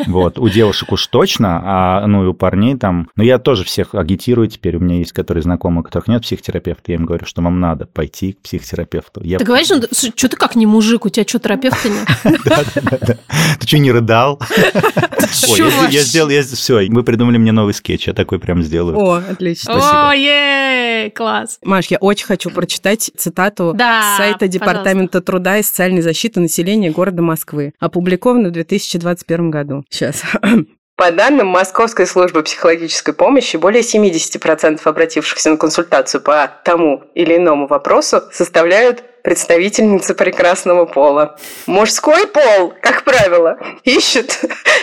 [0.05, 3.09] Вот, у девушек уж точно, а ну и у парней там...
[3.15, 4.75] Ну, я тоже всех агитирую теперь.
[4.75, 6.91] У меня есть которые знакомые, у которых нет психотерапевта.
[6.91, 8.52] Я им говорю, что вам надо пойти к психотерапевту.
[9.21, 9.37] Я...
[9.37, 12.07] Ты говоришь, ну, что ты как не мужик, у тебя что, терапевта нет?
[13.59, 14.39] Ты что, не рыдал?
[15.49, 18.97] Ой, я сделал, я все, вы придумали мне новый скетч, я такой прям сделаю.
[18.97, 20.09] О, отлично.
[20.09, 21.59] О, ей, класс.
[21.63, 27.21] Маш, я очень хочу прочитать цитату с сайта Департамента труда и социальной защиты населения города
[27.21, 29.85] Москвы, опубликованную в 2021 году.
[29.89, 30.23] Сейчас.
[30.95, 37.65] По данным Московской службы психологической помощи, более 70% обратившихся на консультацию по тому или иному
[37.65, 41.37] вопросу составляют представительницы прекрасного пола.
[41.65, 44.39] Мужской пол, как правило, ищет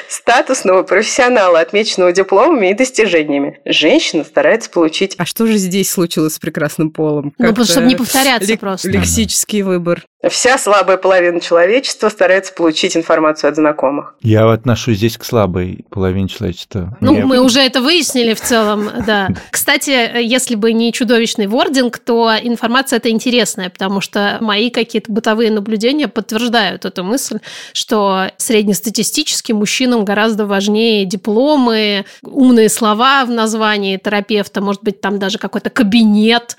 [0.09, 3.61] статусного профессионала, отмеченного дипломами и достижениями.
[3.64, 5.14] Женщина старается получить...
[5.18, 7.35] А что же здесь случилось с прекрасным полом?
[7.38, 8.88] Ну, потому чтобы не повторяться просто.
[8.88, 10.05] Лексический выбор.
[10.29, 14.16] Вся слабая половина человечества старается получить информацию от знакомых.
[14.20, 16.96] Я отношусь здесь к слабой половине человечества.
[17.00, 17.24] Ну, Мне...
[17.24, 19.29] мы уже это выяснили в целом, да.
[19.50, 25.51] Кстати, если бы не чудовищный вординг, то информация это интересная, потому что мои какие-то бытовые
[25.51, 27.38] наблюдения подтверждают эту мысль,
[27.73, 35.38] что среднестатистически мужчинам гораздо важнее дипломы, умные слова в названии терапевта, может быть, там даже
[35.38, 36.57] какой-то кабинет.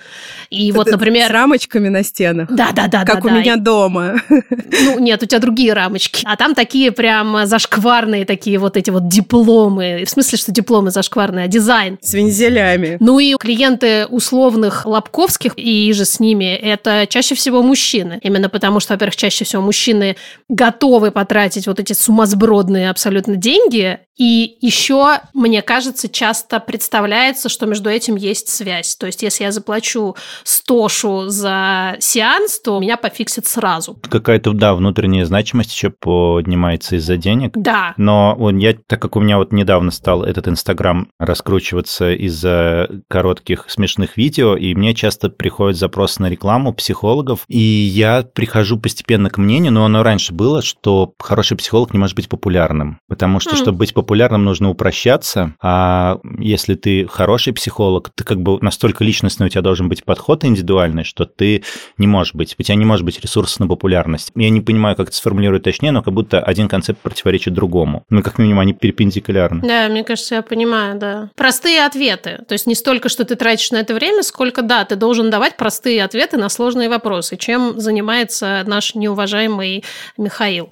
[0.52, 1.28] И вот, например...
[1.28, 2.52] С рамочками на стенах.
[2.52, 3.06] Да-да-да.
[3.06, 3.40] Как да, у да.
[3.40, 4.22] меня дома.
[4.30, 6.24] Ну, нет, у тебя другие рамочки.
[6.26, 10.04] А там такие прям зашкварные такие вот эти вот дипломы.
[10.06, 11.98] В смысле, что дипломы зашкварные, а дизайн.
[12.02, 12.98] С вензелями.
[13.00, 18.20] Ну и клиенты условных Лобковских и же с ними, это чаще всего мужчины.
[18.22, 20.18] Именно потому, что, во-первых, чаще всего мужчины
[20.50, 27.90] готовы потратить вот эти сумасбродные абсолютно деньги, и еще, мне кажется, часто представляется, что между
[27.90, 28.96] этим есть связь.
[28.96, 33.98] То есть, если я заплачу стошу за сеанс, то меня пофиксит сразу.
[34.10, 37.52] Какая-то, да, внутренняя значимость еще поднимается из-за денег.
[37.56, 37.94] Да.
[37.98, 43.66] Но он, я, так как у меня вот недавно стал этот Инстаграм раскручиваться из-за коротких
[43.68, 49.38] смешных видео, и мне часто приходят запросы на рекламу психологов, и я прихожу постепенно к
[49.38, 53.58] мнению, но оно раньше было, что хороший психолог не может быть популярным, потому что, mm.
[53.58, 59.48] чтобы быть популярным нужно упрощаться, а если ты хороший психолог, ты как бы настолько личностный
[59.48, 61.64] у тебя должен быть подход индивидуальный, что ты
[61.98, 64.32] не можешь быть, у тебя не может быть ресурса на популярность.
[64.36, 68.04] Я не понимаю, как это сформулировать точнее, но как будто один концепт противоречит другому.
[68.10, 69.62] Ну, как минимум, они перпендикулярны.
[69.68, 71.30] Да, мне кажется, я понимаю, да.
[71.36, 72.40] Простые ответы.
[72.48, 75.58] То есть не столько, что ты тратишь на это время, сколько, да, ты должен давать
[75.58, 79.84] простые ответы на сложные вопросы, чем занимается наш неуважаемый
[80.18, 80.72] Михаил.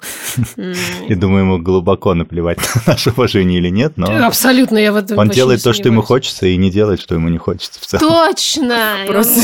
[1.08, 4.26] Я думаю, ему глубоко наплевать на наше уважение или нет, но...
[4.26, 7.28] Абсолютно, я в этом Он делает то, что ему хочется, и не делает, что ему
[7.28, 8.06] не хочется в целом.
[8.06, 8.96] Точно!
[9.06, 9.39] Просто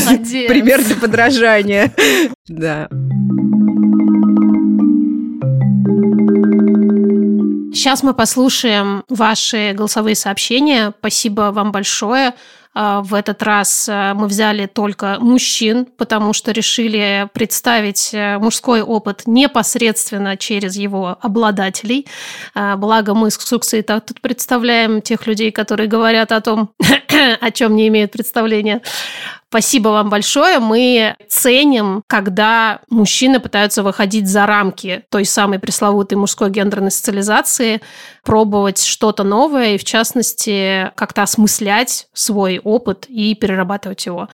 [0.47, 1.93] пример для подражания.
[2.47, 2.87] Да.
[7.73, 10.93] Сейчас мы послушаем ваши голосовые сообщения.
[10.99, 12.33] Спасибо вам большое.
[12.79, 18.83] А, в этот раз а, мы взяли только мужчин, потому что решили представить э, мужской
[18.83, 22.05] опыт непосредственно через его обладателей.
[22.53, 26.69] А, благо мы с Суксой тут представляем тех людей, которые говорят о том,
[27.41, 28.83] о чем не имеют представления.
[29.49, 30.59] Спасибо вам большое.
[30.59, 37.81] Мы ценим, когда мужчины пытаются выходить за рамки той самой пресловутой мужской гендерной социализации,
[38.23, 44.29] пробовать что-то новое и, в частности, как-то осмыслять свой опыт и перерабатывать его.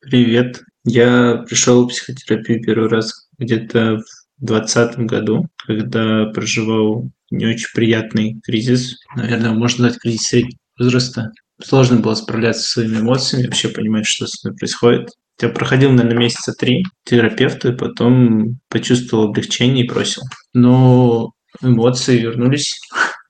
[0.00, 0.62] Привет.
[0.84, 3.98] Я пришел в психотерапию первый раз где-то
[4.38, 8.96] в 2020 году, когда проживал не очень приятный кризис.
[9.14, 11.30] Наверное, можно назвать кризис среднего возраста
[11.62, 15.10] сложно было справляться со своими эмоциями, вообще понимать, что с мной происходит.
[15.40, 20.22] Я проходил, наверное, месяца три терапевту, и потом почувствовал облегчение и бросил.
[20.52, 22.78] Но эмоции вернулись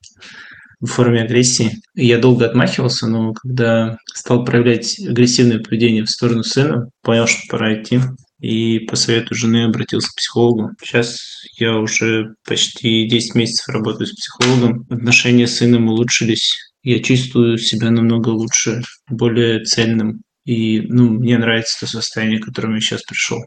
[0.79, 1.71] в форме агрессии.
[1.95, 7.81] я долго отмахивался, но когда стал проявлять агрессивное поведение в сторону сына, понял, что пора
[7.81, 7.99] идти.
[8.39, 10.71] И по совету жены обратился к психологу.
[10.83, 11.17] Сейчас
[11.57, 14.85] я уже почти 10 месяцев работаю с психологом.
[14.89, 20.21] Отношения с сыном улучшились я чувствую себя намного лучше, более цельным.
[20.45, 23.39] И ну, мне нравится то состояние, к которому я сейчас пришел.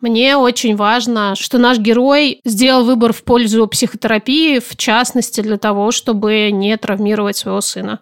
[0.00, 5.92] Мне очень важно, что наш герой сделал выбор в пользу психотерапии, в частности для того,
[5.92, 8.00] чтобы не травмировать своего сына.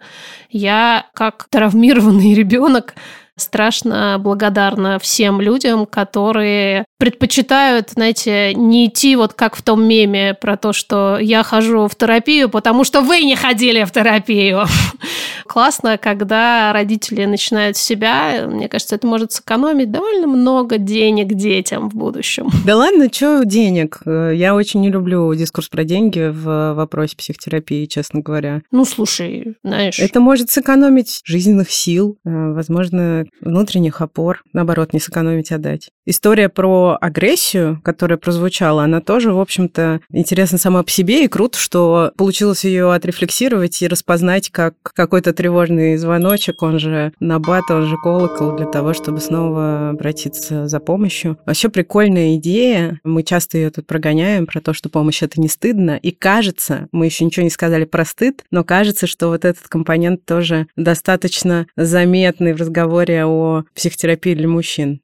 [0.49, 2.95] Я, как травмированный ребенок,
[3.35, 10.55] страшно благодарна всем людям, которые предпочитают, знаете, не идти вот как в том меме про
[10.55, 14.63] то, что я хожу в терапию, потому что вы не ходили в терапию.
[15.45, 18.47] Классно, когда родители начинают с себя.
[18.47, 22.49] Мне кажется, это может сэкономить довольно много денег детям в будущем.
[22.65, 23.99] Да ладно, что денег?
[24.05, 28.61] Я очень не люблю дискурс про деньги в вопросе психотерапии, честно говоря.
[28.71, 29.99] Ну, слушай, знаешь...
[29.99, 34.43] Это может сэкономить жизненных сил, э, возможно, внутренних опор.
[34.53, 35.89] Наоборот, не сэкономить, а дать.
[36.05, 41.57] История про агрессию, которая прозвучала, она тоже, в общем-то, интересна сама по себе, и круто,
[41.57, 47.97] что получилось ее отрефлексировать и распознать как какой-то тревожный звоночек, он же набат, он же
[47.97, 51.37] колокол, для того, чтобы снова обратиться за помощью.
[51.45, 52.99] Вообще прикольная идея.
[53.03, 55.97] Мы часто ее тут прогоняем про то, что помощь это не стыдно.
[55.97, 60.25] И кажется, мы еще ничего не сказали про стыд, но кажется, что вот этот компонент
[60.25, 65.01] тоже достаточно заметный в разговоре о психотерапии для мужчин.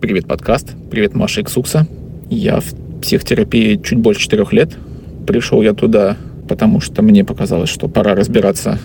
[0.00, 0.74] Привет, подкаст.
[0.92, 1.84] Привет, Маша Иксукса.
[2.30, 4.76] Я в психотерапии чуть больше четырех лет.
[5.26, 6.16] Пришел я туда,
[6.48, 8.78] потому что мне показалось, что пора разбираться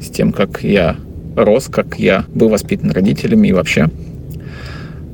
[0.00, 0.96] с тем, как я
[1.36, 3.90] рос, как я был воспитан родителями и вообще.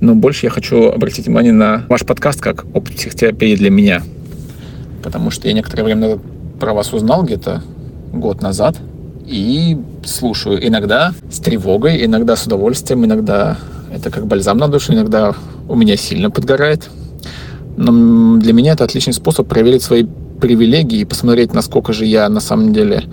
[0.00, 4.00] Но больше я хочу обратить внимание на ваш подкаст как опыт психотерапии для меня.
[5.02, 6.20] Потому что я некоторое время
[6.60, 7.64] про вас узнал где-то
[8.12, 8.78] год назад
[9.26, 13.58] и слушаю иногда с тревогой, иногда с удовольствием, иногда
[13.92, 15.34] это как бальзам на душу, иногда
[15.68, 16.88] у меня сильно подгорает.
[17.76, 20.04] Но для меня это отличный способ проверить свои
[20.40, 23.04] привилегии и посмотреть, насколько же я на самом деле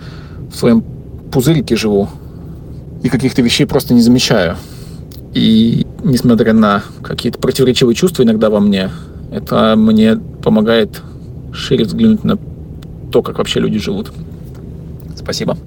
[0.52, 0.84] в своем
[1.32, 2.10] пузырике живу
[3.04, 4.58] и каких-то вещей просто не замечаю.
[5.34, 8.90] И несмотря на какие-то противоречивые чувства иногда во мне,
[9.32, 11.02] это мне помогает
[11.54, 12.38] шире взглянуть на
[13.12, 14.12] то, как вообще люди живут.
[15.16, 15.58] Спасибо.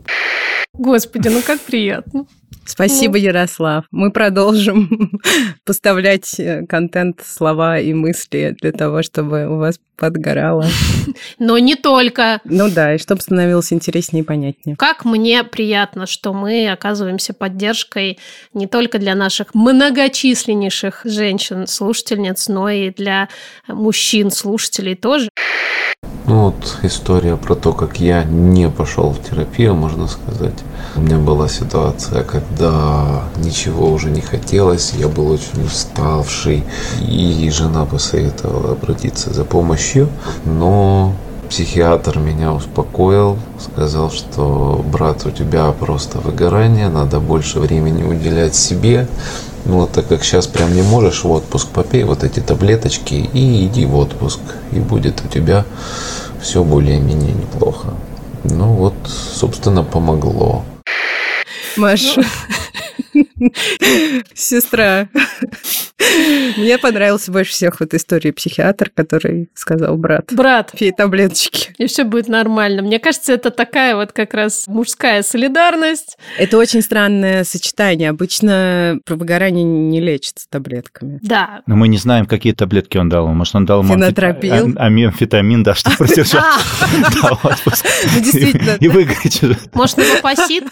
[0.74, 2.26] Господи, ну как приятно.
[2.64, 3.24] Спасибо, ну.
[3.24, 3.84] Ярослав.
[3.90, 5.12] Мы продолжим
[5.64, 10.66] поставлять э, контент, слова и мысли для того, чтобы у вас подгорало.
[11.38, 12.40] Но не только.
[12.44, 14.76] Ну да, и чтобы становилось интереснее и понятнее.
[14.76, 18.18] Как мне приятно, что мы оказываемся поддержкой
[18.54, 23.28] не только для наших многочисленнейших женщин-слушательниц, но и для
[23.68, 25.28] мужчин-слушателей тоже.
[26.26, 30.58] Ну вот история про то, как я не пошел в терапию, можно сказать.
[30.96, 32.41] У меня была ситуация, когда
[33.36, 36.64] ничего уже не хотелось, я был очень уставший,
[37.00, 40.08] и жена посоветовала обратиться за помощью,
[40.44, 41.12] но
[41.48, 49.06] психиатр меня успокоил, сказал, что брат, у тебя просто выгорание, надо больше времени уделять себе.
[49.64, 53.84] Ну так как сейчас прям не можешь в отпуск, попей вот эти таблеточки и иди
[53.84, 54.40] в отпуск.
[54.72, 55.64] И будет у тебя
[56.40, 57.88] все более-менее неплохо.
[58.44, 60.64] Ну вот, собственно, помогло.
[61.76, 62.22] Маша.
[64.34, 65.08] Сестра.
[66.56, 70.32] Мне понравился больше всех вот история психиатр, который сказал брат.
[70.32, 70.72] Брат.
[70.78, 71.74] Пей таблеточки.
[71.78, 72.82] И все будет нормально.
[72.82, 76.18] Мне кажется, это такая вот как раз мужская солидарность.
[76.38, 78.10] Это очень странное сочетание.
[78.10, 81.18] Обычно про выгорание не лечится таблетками.
[81.22, 81.62] Да.
[81.66, 83.28] Но мы не знаем, какие таблетки он дал.
[83.28, 84.74] Может, он дал Фенотропил.
[84.76, 86.42] амфетамин, да, что продержать.
[87.22, 88.76] Ну, действительно.
[88.80, 89.40] И выиграть.
[89.72, 90.64] Может, новопосит?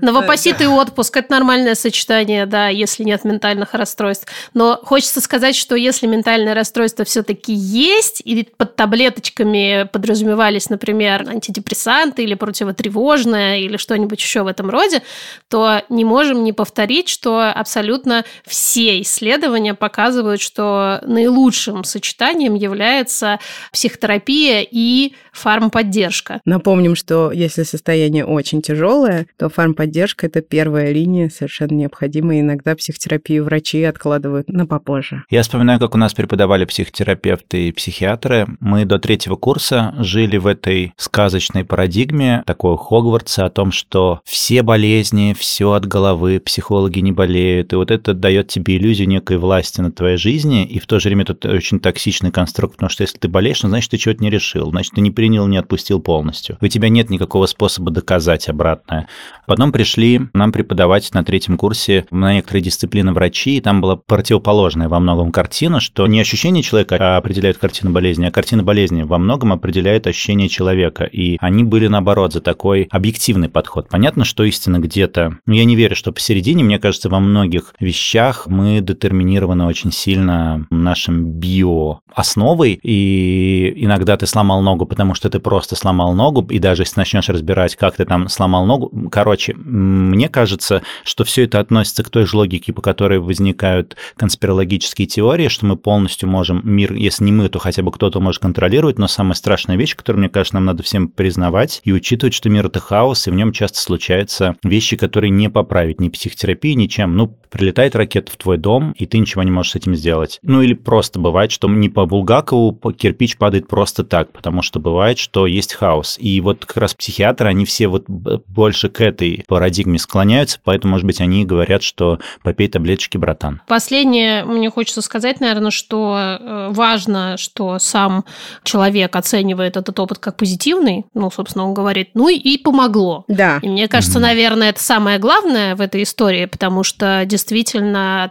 [0.00, 4.26] Новопосит и отпуск– это нормальное сочетание, да, если нет ментальных расстройств.
[4.54, 12.22] Но хочется сказать, что если ментальное расстройство все-таки есть, и под таблеточками подразумевались, например, антидепрессанты
[12.22, 15.02] или противотревожное, или что-нибудь еще в этом роде,
[15.48, 23.38] то не можем не повторить, что абсолютно все исследования показывают, что наилучшим сочетанием является
[23.72, 26.40] психотерапия и фармподдержка.
[26.44, 32.40] Напомним, что если состояние очень тяжелое, то фармподдержка– это первая линия, совершенно необходимая.
[32.40, 35.24] Иногда психотерапию врачи откладывают на попозже.
[35.30, 38.46] Я вспоминаю, как у нас преподавали психотерапевты и психиатры.
[38.60, 44.62] Мы до третьего курса жили в этой сказочной парадигме, такой Хогвартса, о том, что все
[44.62, 47.72] болезни, все от головы, психологи не болеют.
[47.72, 51.08] И вот это дает тебе иллюзию некой власти над твоей жизни, и в то же
[51.08, 54.30] время это очень токсичный конструкт, потому что если ты болеешь, ну, значит, ты чего-то не
[54.30, 56.58] решил, значит, ты не принял, не отпустил полностью.
[56.60, 59.08] У тебя нет никакого способа доказать обратное.
[59.46, 64.88] Потом пришли нам преподавать на третьем курсе на некоторые дисциплины врачи, и там была противоположная
[64.88, 69.52] во многом картина, что не ощущение человека определяет картину болезни, а картина болезни во многом
[69.52, 71.04] определяет ощущение человека.
[71.04, 73.90] И они были, наоборот, за такой объективный подход.
[73.90, 75.36] Понятно, что истина где-то...
[75.44, 80.66] Но я не верю, что посередине, мне кажется, во многих вещах мы детерминированы очень сильно
[80.70, 86.84] нашим биоосновой, и иногда ты сломал ногу, потому что ты просто сломал ногу, и даже
[86.84, 92.04] если начнешь разбирать, как ты там сломал ногу, короче, мне кажется, что все это относится
[92.04, 97.24] к той же логике, по которой возникают конспирологические теории, что мы полностью можем мир, если
[97.24, 100.54] не мы, то хотя бы кто-то может контролировать, но самая страшная вещь, которую, мне кажется,
[100.54, 104.56] нам надо всем признавать и учитывать, что мир— это хаос, и в нем часто случаются
[104.62, 107.16] вещи, которые не поправить ни психотерапией, ничем.
[107.16, 110.38] Ну, прилетает ракета в твой дом, и ты ничего не можешь с этим сделать.
[110.42, 115.18] Ну, или просто бывает, что не по Булгакову кирпич падает просто так, потому что бывает,
[115.18, 116.16] что есть хаос.
[116.20, 121.06] И вот как раз психиатры, они все вот больше к этой парадигме склоняются, поэтому, может
[121.06, 123.62] быть, они говорят, что попей таблеточки, братан.
[123.66, 128.24] Последнее мне хочется сказать, наверное, что э, важно, что сам
[128.62, 133.24] человек оценивает этот опыт как позитивный, ну, собственно, он говорит, ну и помогло.
[133.28, 133.58] Да.
[133.62, 134.22] И мне кажется, mm-hmm.
[134.22, 137.39] наверное, это самое главное в этой истории, потому что действительно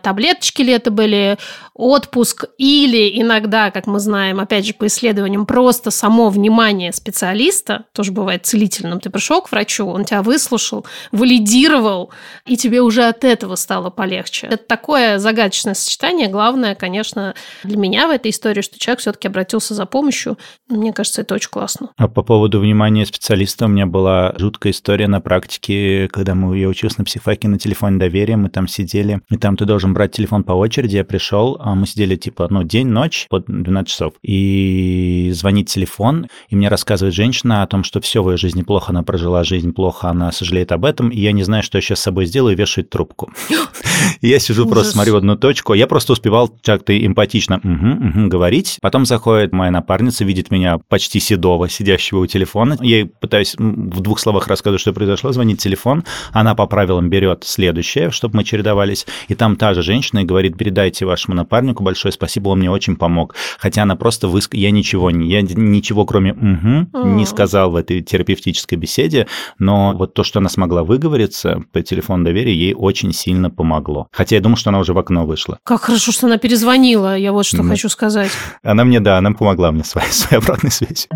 [0.04, 1.38] таблеточки ли это были,
[1.74, 8.12] отпуск или иногда, как мы знаем, опять же, по исследованиям, просто само внимание специалиста, тоже
[8.12, 12.12] бывает целительным, ты пришел к врачу, он тебя выслушал, валидировал,
[12.46, 14.48] и тебе уже от этого стало полегче.
[14.48, 16.28] Это такое загадочное сочетание.
[16.28, 17.34] Главное, конечно,
[17.64, 20.38] для меня в этой истории, что человек все-таки обратился за помощью.
[20.68, 21.92] Мне кажется, это очень классно.
[21.96, 26.68] А по поводу внимания специалиста у меня была жуткая история на практике, когда мы, я
[26.68, 28.99] учился на психфаке на телефоне доверия, мы там сидели,
[29.30, 32.64] и там ты должен брать телефон по очереди, я пришел, а мы сидели типа, ну,
[32.64, 38.24] день-ночь под 12 часов, и звонит телефон, и мне рассказывает женщина о том, что все
[38.24, 41.44] в ее жизни плохо, она прожила жизнь плохо, она сожалеет об этом, и я не
[41.44, 43.32] знаю, что я сейчас с собой сделаю, и вешает трубку.
[44.22, 49.52] Я сижу просто смотрю в одну точку, я просто успевал как-то эмпатично говорить, потом заходит
[49.52, 54.82] моя напарница, видит меня почти седого, сидящего у телефона, я пытаюсь в двух словах рассказывать,
[54.82, 58.44] что произошло, звонит телефон, она по правилам берет следующее, чтобы мы
[58.90, 62.72] чередовались, и там та же женщина и говорит, передайте вашему напарнику большое спасибо, он мне
[62.72, 63.36] очень помог.
[63.60, 64.56] Хотя она просто выск...
[64.56, 65.30] Я ничего не...
[65.30, 67.16] Я ничего кроме «угу» mm.
[67.16, 69.28] не сказал в этой терапевтической беседе,
[69.58, 74.08] но вот то, что она смогла выговориться по телефону доверия, ей очень сильно помогло.
[74.12, 75.60] Хотя я думаю, что она уже в окно вышла.
[75.64, 77.70] Как хорошо, что она перезвонила, я вот что mm.
[77.70, 78.32] хочу сказать.
[78.64, 81.10] Она мне, да, она помогла мне своей, своей обратной связью.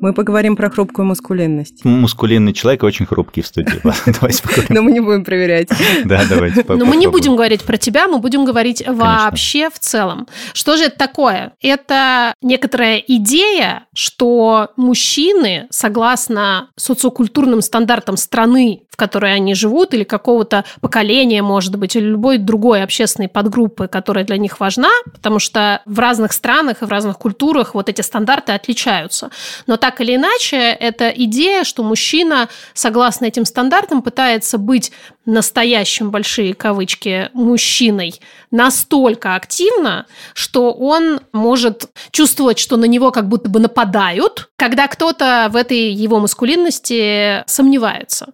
[0.00, 1.84] Мы поговорим про хрупкую маскулинность.
[1.84, 3.80] Мускулинный человек очень хрупкий в студии.
[4.20, 4.66] Давайте поговорим.
[4.68, 5.68] Но мы не будем проверять.
[6.04, 10.28] Да, давайте Но мы не будем говорить про тебя, мы будем говорить вообще в целом.
[10.52, 11.54] Что же это такое?
[11.60, 20.64] Это некоторая идея, что мужчины, согласно социокультурным стандартам страны, в которой они живут, или какого-то
[20.80, 25.98] поколения, может быть, или любой другой общественной подгруппы, которая для них важна, потому что в
[25.98, 29.30] разных странах и в разных культурах вот эти стандарты отличаются.
[29.66, 34.92] Но так или иначе, это идея, что мужчина, согласно этим стандартам, пытается быть
[35.26, 38.14] настоящим, большие кавычки, мужчиной
[38.50, 45.48] настолько активно, что он может чувствовать, что на него как будто бы нападают, когда кто-то
[45.50, 48.28] в этой его маскулинности сомневается.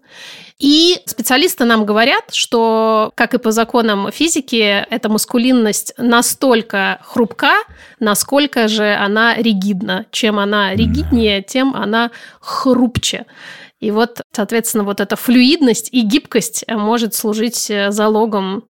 [0.62, 7.54] И специалисты нам говорят, что, как и по законам физики, эта маскулинность настолько хрупка,
[7.98, 10.06] насколько же она ригидна.
[10.12, 13.26] Чем она ригиднее, тем она хрупче.
[13.80, 18.62] И вот, соответственно, вот эта флюидность и гибкость может служить залогом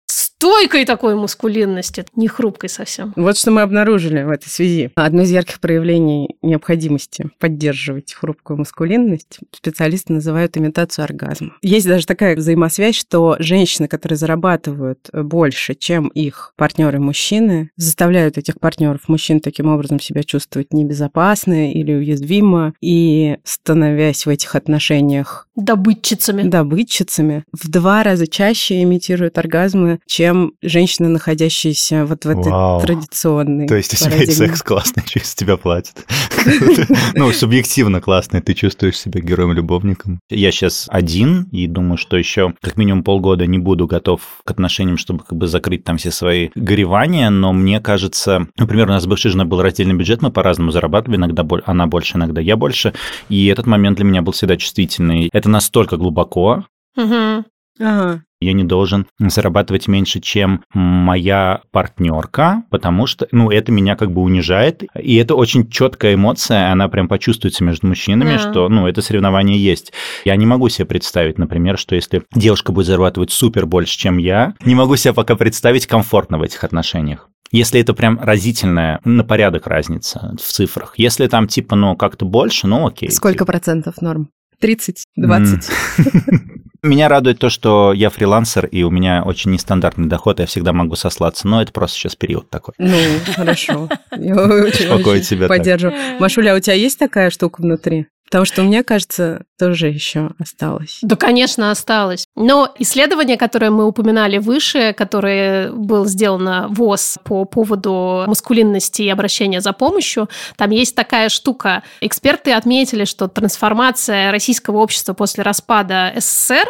[0.41, 3.13] стойкой такой мускулинности, не хрупкой совсем.
[3.15, 4.89] Вот что мы обнаружили в этой связи.
[4.95, 11.57] Одно из ярких проявлений необходимости поддерживать хрупкую мускулинность специалисты называют имитацию оргазма.
[11.61, 19.01] Есть даже такая взаимосвязь, что женщины, которые зарабатывают больше, чем их партнеры-мужчины, заставляют этих партнеров
[19.09, 26.49] мужчин таким образом себя чувствовать небезопасно или уязвимо, и становясь в этих отношениях добытчицами.
[26.49, 30.30] Добытчицами в два раза чаще имитируют оргазмы, чем
[30.61, 32.81] женщины, находящиеся вот в этой Вау.
[32.81, 36.05] традиционной То есть у тебя есть секс классный, через тебя платят.
[37.13, 40.19] Ну, субъективно классный, ты чувствуешь себя героем-любовником.
[40.29, 44.97] Я сейчас один, и думаю, что еще как минимум полгода не буду готов к отношениям,
[44.97, 49.07] чтобы как бы закрыть там все свои горевания, но мне кажется, например, у нас с
[49.07, 52.93] бывшей женой был раздельный бюджет, мы по-разному зарабатывали, иногда она больше, иногда я больше,
[53.29, 55.29] и этот момент для меня был всегда чувствительный.
[55.31, 56.65] Это настолько глубоко,
[56.97, 57.45] Угу.
[57.79, 58.23] Ага.
[58.41, 64.21] Я не должен зарабатывать меньше, чем моя партнерка, потому что, ну, это меня как бы
[64.21, 64.83] унижает.
[64.99, 68.39] И это очень четкая эмоция, она прям почувствуется между мужчинами, да.
[68.39, 69.93] что, ну, это соревнование есть.
[70.25, 74.55] Я не могу себе представить, например, что если девушка будет зарабатывать супер больше, чем я,
[74.65, 77.29] не могу себе пока представить комфортно в этих отношениях.
[77.51, 80.93] Если это прям разительная, на порядок разница в цифрах.
[80.97, 83.11] Если там типа, ну, как-то больше, ну окей.
[83.11, 83.45] Сколько типа.
[83.45, 84.29] процентов норм?
[84.59, 85.69] 30, 20.
[86.83, 90.95] Меня радует то, что я фрилансер, и у меня очень нестандартный доход, я всегда могу
[90.95, 92.73] сослаться, но это просто сейчас период такой.
[92.79, 92.97] Ну,
[93.35, 93.87] хорошо.
[94.17, 96.19] Я очень, очень себя поддерживаю.
[96.19, 98.07] Машуля, а у тебя есть такая штука внутри?
[98.31, 100.99] Потому что, мне кажется, тоже еще осталось.
[101.01, 102.25] Да, конечно, осталось.
[102.33, 109.59] Но исследование, которое мы упоминали выше, которое было сделано ВОЗ по поводу маскулинности и обращения
[109.59, 111.83] за помощью, там есть такая штука.
[111.99, 116.69] Эксперты отметили, что трансформация российского общества после распада СССР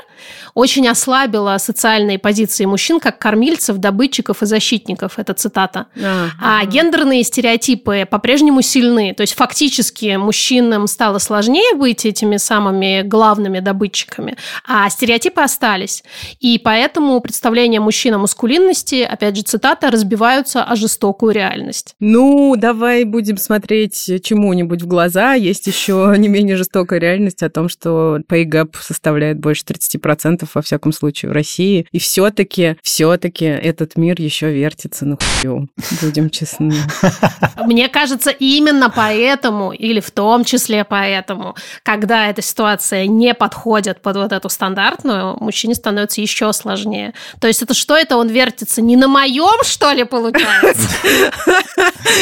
[0.55, 5.19] очень ослабила социальные позиции мужчин как кормильцев, добытчиков и защитников.
[5.19, 5.85] Это цитата.
[6.03, 9.13] А, а гендерные стереотипы по-прежнему сильны.
[9.13, 14.37] То есть фактически мужчинам стало сложнее быть этими самыми главными добытчиками,
[14.67, 16.03] а стереотипы остались.
[16.39, 21.95] И поэтому представления мужчин о маскулинности, опять же цитата, разбиваются о жестокую реальность.
[21.99, 25.33] Ну, давай будем смотреть чему-нибудь в глаза.
[25.33, 30.61] Есть еще не менее жестокая реальность о том, что pay gap составляет больше 30% во
[30.61, 31.87] всяком случае в России.
[31.91, 35.69] И все-таки, все-таки этот мир еще вертится на хую.
[36.01, 36.75] Будем честны.
[37.65, 41.40] Мне кажется, именно поэтому, или в том числе поэтому,
[41.83, 47.13] когда эта ситуация не подходит под вот эту стандартную, мужчине становится еще сложнее.
[47.39, 48.81] То есть это что это он вертится?
[48.81, 50.89] Не на моем, что ли, получается?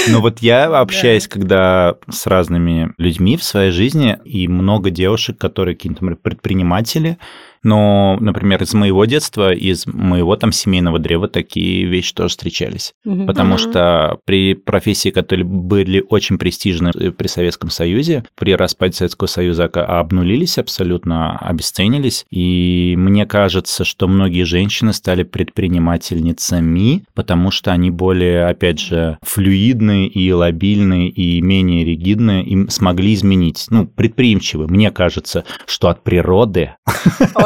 [0.08, 5.76] Ну вот я общаюсь, когда с разными людьми в своей жизни, и много девушек, которые
[5.76, 7.18] какие-то предприниматели,
[7.64, 12.94] но, например, из моего детства, из моего там семейного древа такие вещи тоже встречались.
[13.06, 13.26] Угу.
[13.26, 13.60] Потому угу.
[13.60, 20.58] что при профессии, которые были очень престижны при Советском Союзе, при распаде Советского Союза обнулились
[20.58, 22.26] абсолютно, обесценились.
[22.30, 30.08] И мне кажется, что многие женщины стали предпринимательницами, потому что они более, опять же, флюидные
[30.08, 33.66] и лобильные и менее ригидные, им смогли изменить.
[33.70, 34.68] Ну, предприимчивы.
[34.68, 36.76] Мне кажется, что от природы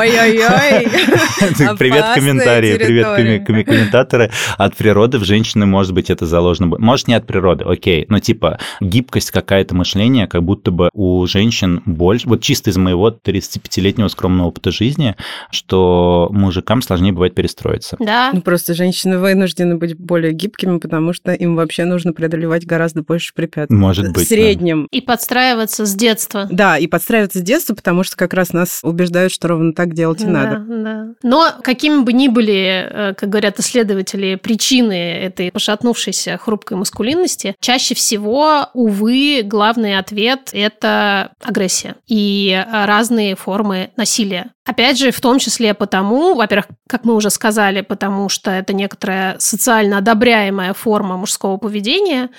[0.04, 0.88] Ой-ой-ой.
[1.78, 4.32] Привет, комментарии, привет, комментаторы.
[4.58, 6.76] От природы в женщины, может быть, это заложено.
[6.78, 8.06] Может, не от природы, окей.
[8.10, 12.28] Но типа гибкость какая-то мышления, как будто бы у женщин больше.
[12.28, 15.16] Вот чисто из моего 35-летнего скромного опыта жизни,
[15.52, 17.96] что мужикам сложнее бывает перестроиться.
[18.00, 18.32] Да.
[18.34, 23.34] Ну, просто женщины вынуждены быть более гибкими, потому что им вообще нужно преодолевать гораздо больше
[23.34, 23.78] препятствий.
[23.78, 24.26] Может быть.
[24.26, 24.88] В среднем.
[24.92, 26.48] И подстраиваться с детства.
[26.52, 30.22] Да, и подстраиваться с детства, потому что как раз нас убеждают, что ровно так делать
[30.22, 30.60] и да, надо.
[30.60, 31.08] Да.
[31.24, 37.96] Но какими бы ни были, э, как говорят исследователи, причины этой пошатнувшейся хрупкой маскулинности, чаще
[37.96, 44.52] всего, увы, главный ответ– это агрессия и разные формы насилия.
[44.66, 49.38] Опять же, в том числе потому, во-первых, как мы уже сказали, потому что это некоторая
[49.40, 52.30] социально одобряемая форма мужского поведения,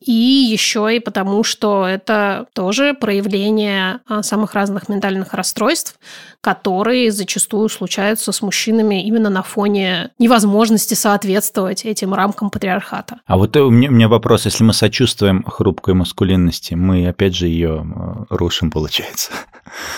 [0.00, 6.00] и еще и потому, что это тоже проявление а, самых разных ментальных расстройств,
[6.40, 13.20] которые зачастую случаются с мужчинами именно на фоне невозможности соответствовать этим рамкам патриархата.
[13.26, 17.48] А вот у меня, у меня вопрос, если мы сочувствуем хрупкой маскулинности, мы опять же
[17.48, 19.32] ее э, рушим, получается.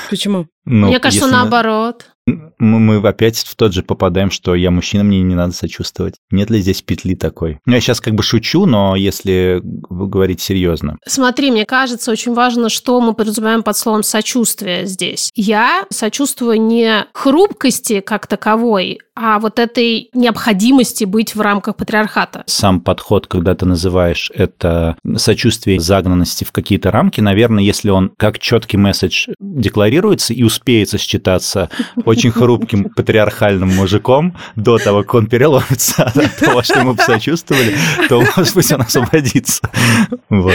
[0.09, 0.47] Почему?
[0.65, 5.23] Ну, Мне кажется, наоборот мы, мы опять в тот же попадаем, что я мужчина, мне
[5.23, 6.15] не надо сочувствовать.
[6.31, 7.59] Нет ли здесь петли такой?
[7.67, 10.99] Ну, я сейчас как бы шучу, но если говорить серьезно.
[11.07, 15.31] Смотри, мне кажется, очень важно, что мы подразумеваем под словом сочувствие здесь.
[15.35, 22.43] Я сочувствую не хрупкости как таковой, а вот этой необходимости быть в рамках патриархата.
[22.47, 28.39] Сам подход, когда ты называешь это сочувствие загнанности в какие-то рамки, наверное, если он как
[28.39, 31.69] четкий месседж декларируется и успеется считаться
[32.07, 37.77] очень хрупким патриархальным мужиком до того, как он переломится от того, что ему посочувствовали,
[38.09, 39.63] то, может быть, он освободится.
[40.29, 40.55] Вот.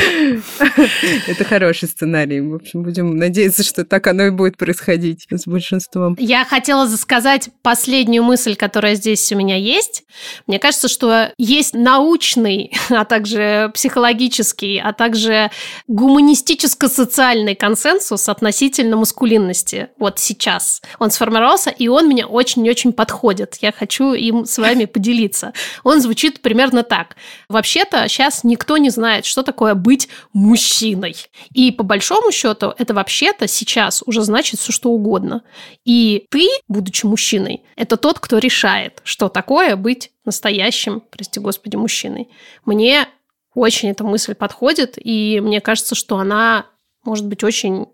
[1.27, 2.41] Это хороший сценарий.
[2.41, 6.17] В общем, будем надеяться, что так оно и будет происходить с большинством.
[6.19, 10.03] Я хотела сказать последнюю мысль, которая здесь у меня есть.
[10.47, 15.49] Мне кажется, что есть научный, а также психологический, а также
[15.87, 20.81] гуманистическо-социальный консенсус относительно маскулинности вот сейчас.
[20.99, 23.57] Он сформировался, и он мне очень-очень подходит.
[23.61, 25.53] Я хочу им с вами поделиться.
[25.83, 27.15] Он звучит примерно так.
[27.49, 31.15] Вообще-то сейчас никто не знает, что такое быть мужчиной.
[31.53, 35.43] И по большому счету это вообще-то сейчас уже значит все что угодно.
[35.83, 42.29] И ты, будучи мужчиной, это тот, кто решает, что такое быть настоящим, прости господи, мужчиной.
[42.65, 43.07] Мне
[43.53, 46.65] очень эта мысль подходит, и мне кажется, что она
[47.03, 47.87] может быть очень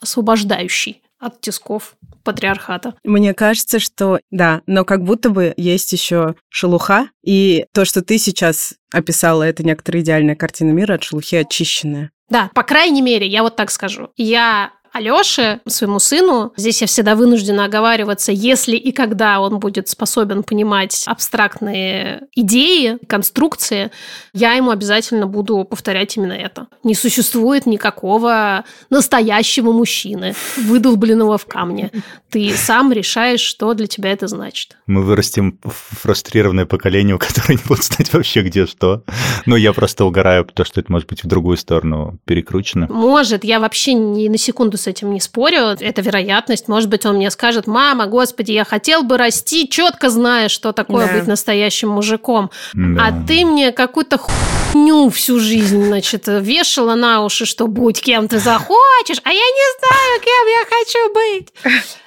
[0.00, 1.94] освобождающей от тисков
[2.24, 2.94] патриархата.
[3.04, 8.18] Мне кажется, что да, но как будто бы есть еще шелуха, и то, что ты
[8.18, 12.10] сейчас описала, это некоторая идеальная картина мира от шелухи очищенная.
[12.28, 14.10] Да, по крайней мере, я вот так скажу.
[14.16, 20.42] Я Алёше, своему сыну, здесь я всегда вынуждена оговариваться, если и когда он будет способен
[20.42, 23.90] понимать абстрактные идеи, конструкции,
[24.34, 26.66] я ему обязательно буду повторять именно это.
[26.84, 31.90] Не существует никакого настоящего мужчины, выдолбленного в камне.
[32.30, 34.76] Ты сам решаешь, что для тебя это значит.
[34.86, 39.04] Мы вырастим фрустрированное поколение, у которого не будут знать вообще где что.
[39.46, 42.88] Но я просто угораю, потому что это может быть в другую сторону перекручено.
[42.88, 45.76] Может, я вообще ни на секунду с этим не спорю.
[45.78, 46.68] Это вероятность.
[46.68, 51.06] Может быть, он мне скажет, мама, господи, я хотел бы расти, четко зная, что такое
[51.06, 51.12] да.
[51.14, 52.50] быть настоящим мужиком.
[52.74, 53.06] Да.
[53.06, 58.38] А ты мне какую-то хуйню всю жизнь, значит, вешала на уши, что будь кем ты
[58.38, 62.01] захочешь, а я не знаю, кем я хочу быть.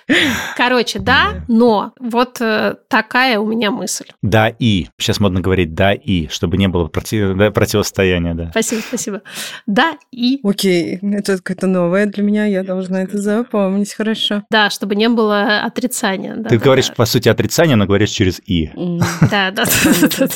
[0.56, 4.06] Короче, да, но вот э, такая у меня мысль.
[4.22, 4.88] Да и.
[4.98, 7.36] Сейчас модно говорить да и, чтобы не было против...
[7.38, 8.50] да, противостояния, да.
[8.52, 9.22] Спасибо, спасибо.
[9.66, 10.40] Да и.
[10.44, 14.44] Окей, это какое-то новое для меня, я должна это запомнить, хорошо.
[14.52, 16.36] Да, чтобы не было отрицания.
[16.36, 16.94] Да, Ты да, говоришь, да.
[16.94, 18.72] по сути, отрицание, но говоришь через и.
[19.32, 20.28] Да, да, да.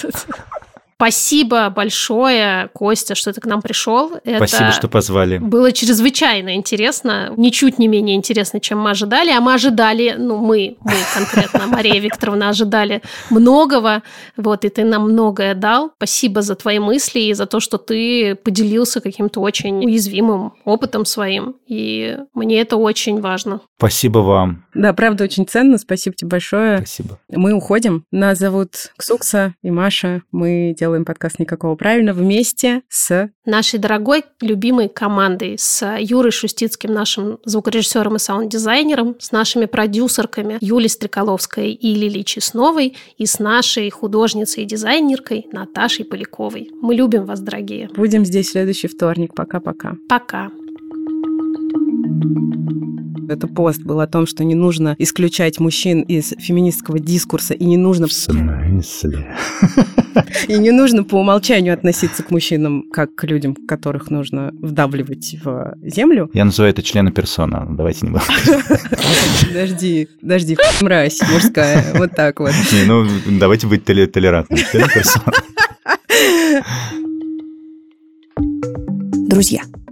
[1.02, 4.16] Спасибо большое, Костя, что ты к нам пришел.
[4.26, 5.38] Это Спасибо, что позвали.
[5.38, 9.32] Было чрезвычайно интересно, ничуть не менее интересно, чем мы ожидали.
[9.32, 14.04] А мы ожидали, ну, мы, мы конкретно, Мария Викторовна, ожидали многого.
[14.36, 15.94] Вот, и ты нам многое дал.
[15.96, 21.56] Спасибо за твои мысли и за то, что ты поделился каким-то очень уязвимым опытом своим.
[21.66, 23.62] И мне это очень важно.
[23.78, 24.66] Спасибо вам.
[24.74, 25.78] Да, правда, очень ценно.
[25.78, 26.80] Спасибо тебе большое.
[26.80, 27.20] Спасибо.
[27.30, 28.04] Мы уходим.
[28.12, 30.24] Нас зовут Ксукса и Маша.
[30.34, 33.30] Мы делаем делаем подкаст «Никакого правильно» вместе с...
[33.46, 40.90] Нашей дорогой, любимой командой, с Юрой Шустицким, нашим звукорежиссером и саунд-дизайнером, с нашими продюсерками Юлией
[40.90, 46.72] Стреколовской и Лилией Чесновой, и с нашей художницей и дизайнеркой Наташей Поляковой.
[46.82, 47.88] Мы любим вас, дорогие.
[47.96, 49.36] Будем здесь в следующий вторник.
[49.36, 49.96] Пока-пока.
[50.08, 50.50] Пока.
[53.32, 57.78] Это пост был о том, что не нужно исключать мужчин из феминистского дискурса и не
[57.78, 58.08] нужно...
[58.08, 59.28] В смысле?
[60.48, 65.76] И не нужно по умолчанию относиться к мужчинам как к людям, которых нужно вдавливать в
[65.82, 66.30] землю.
[66.34, 67.66] Я называю это члена персона.
[67.70, 68.26] Давайте не будем.
[69.48, 71.94] Подожди, подожди, мразь мужская.
[71.96, 72.52] Вот так вот.
[72.72, 73.08] Не, ну,
[73.40, 74.62] давайте быть толерантными.
[74.72, 75.32] Члена персона.
[79.28, 79.62] Друзья,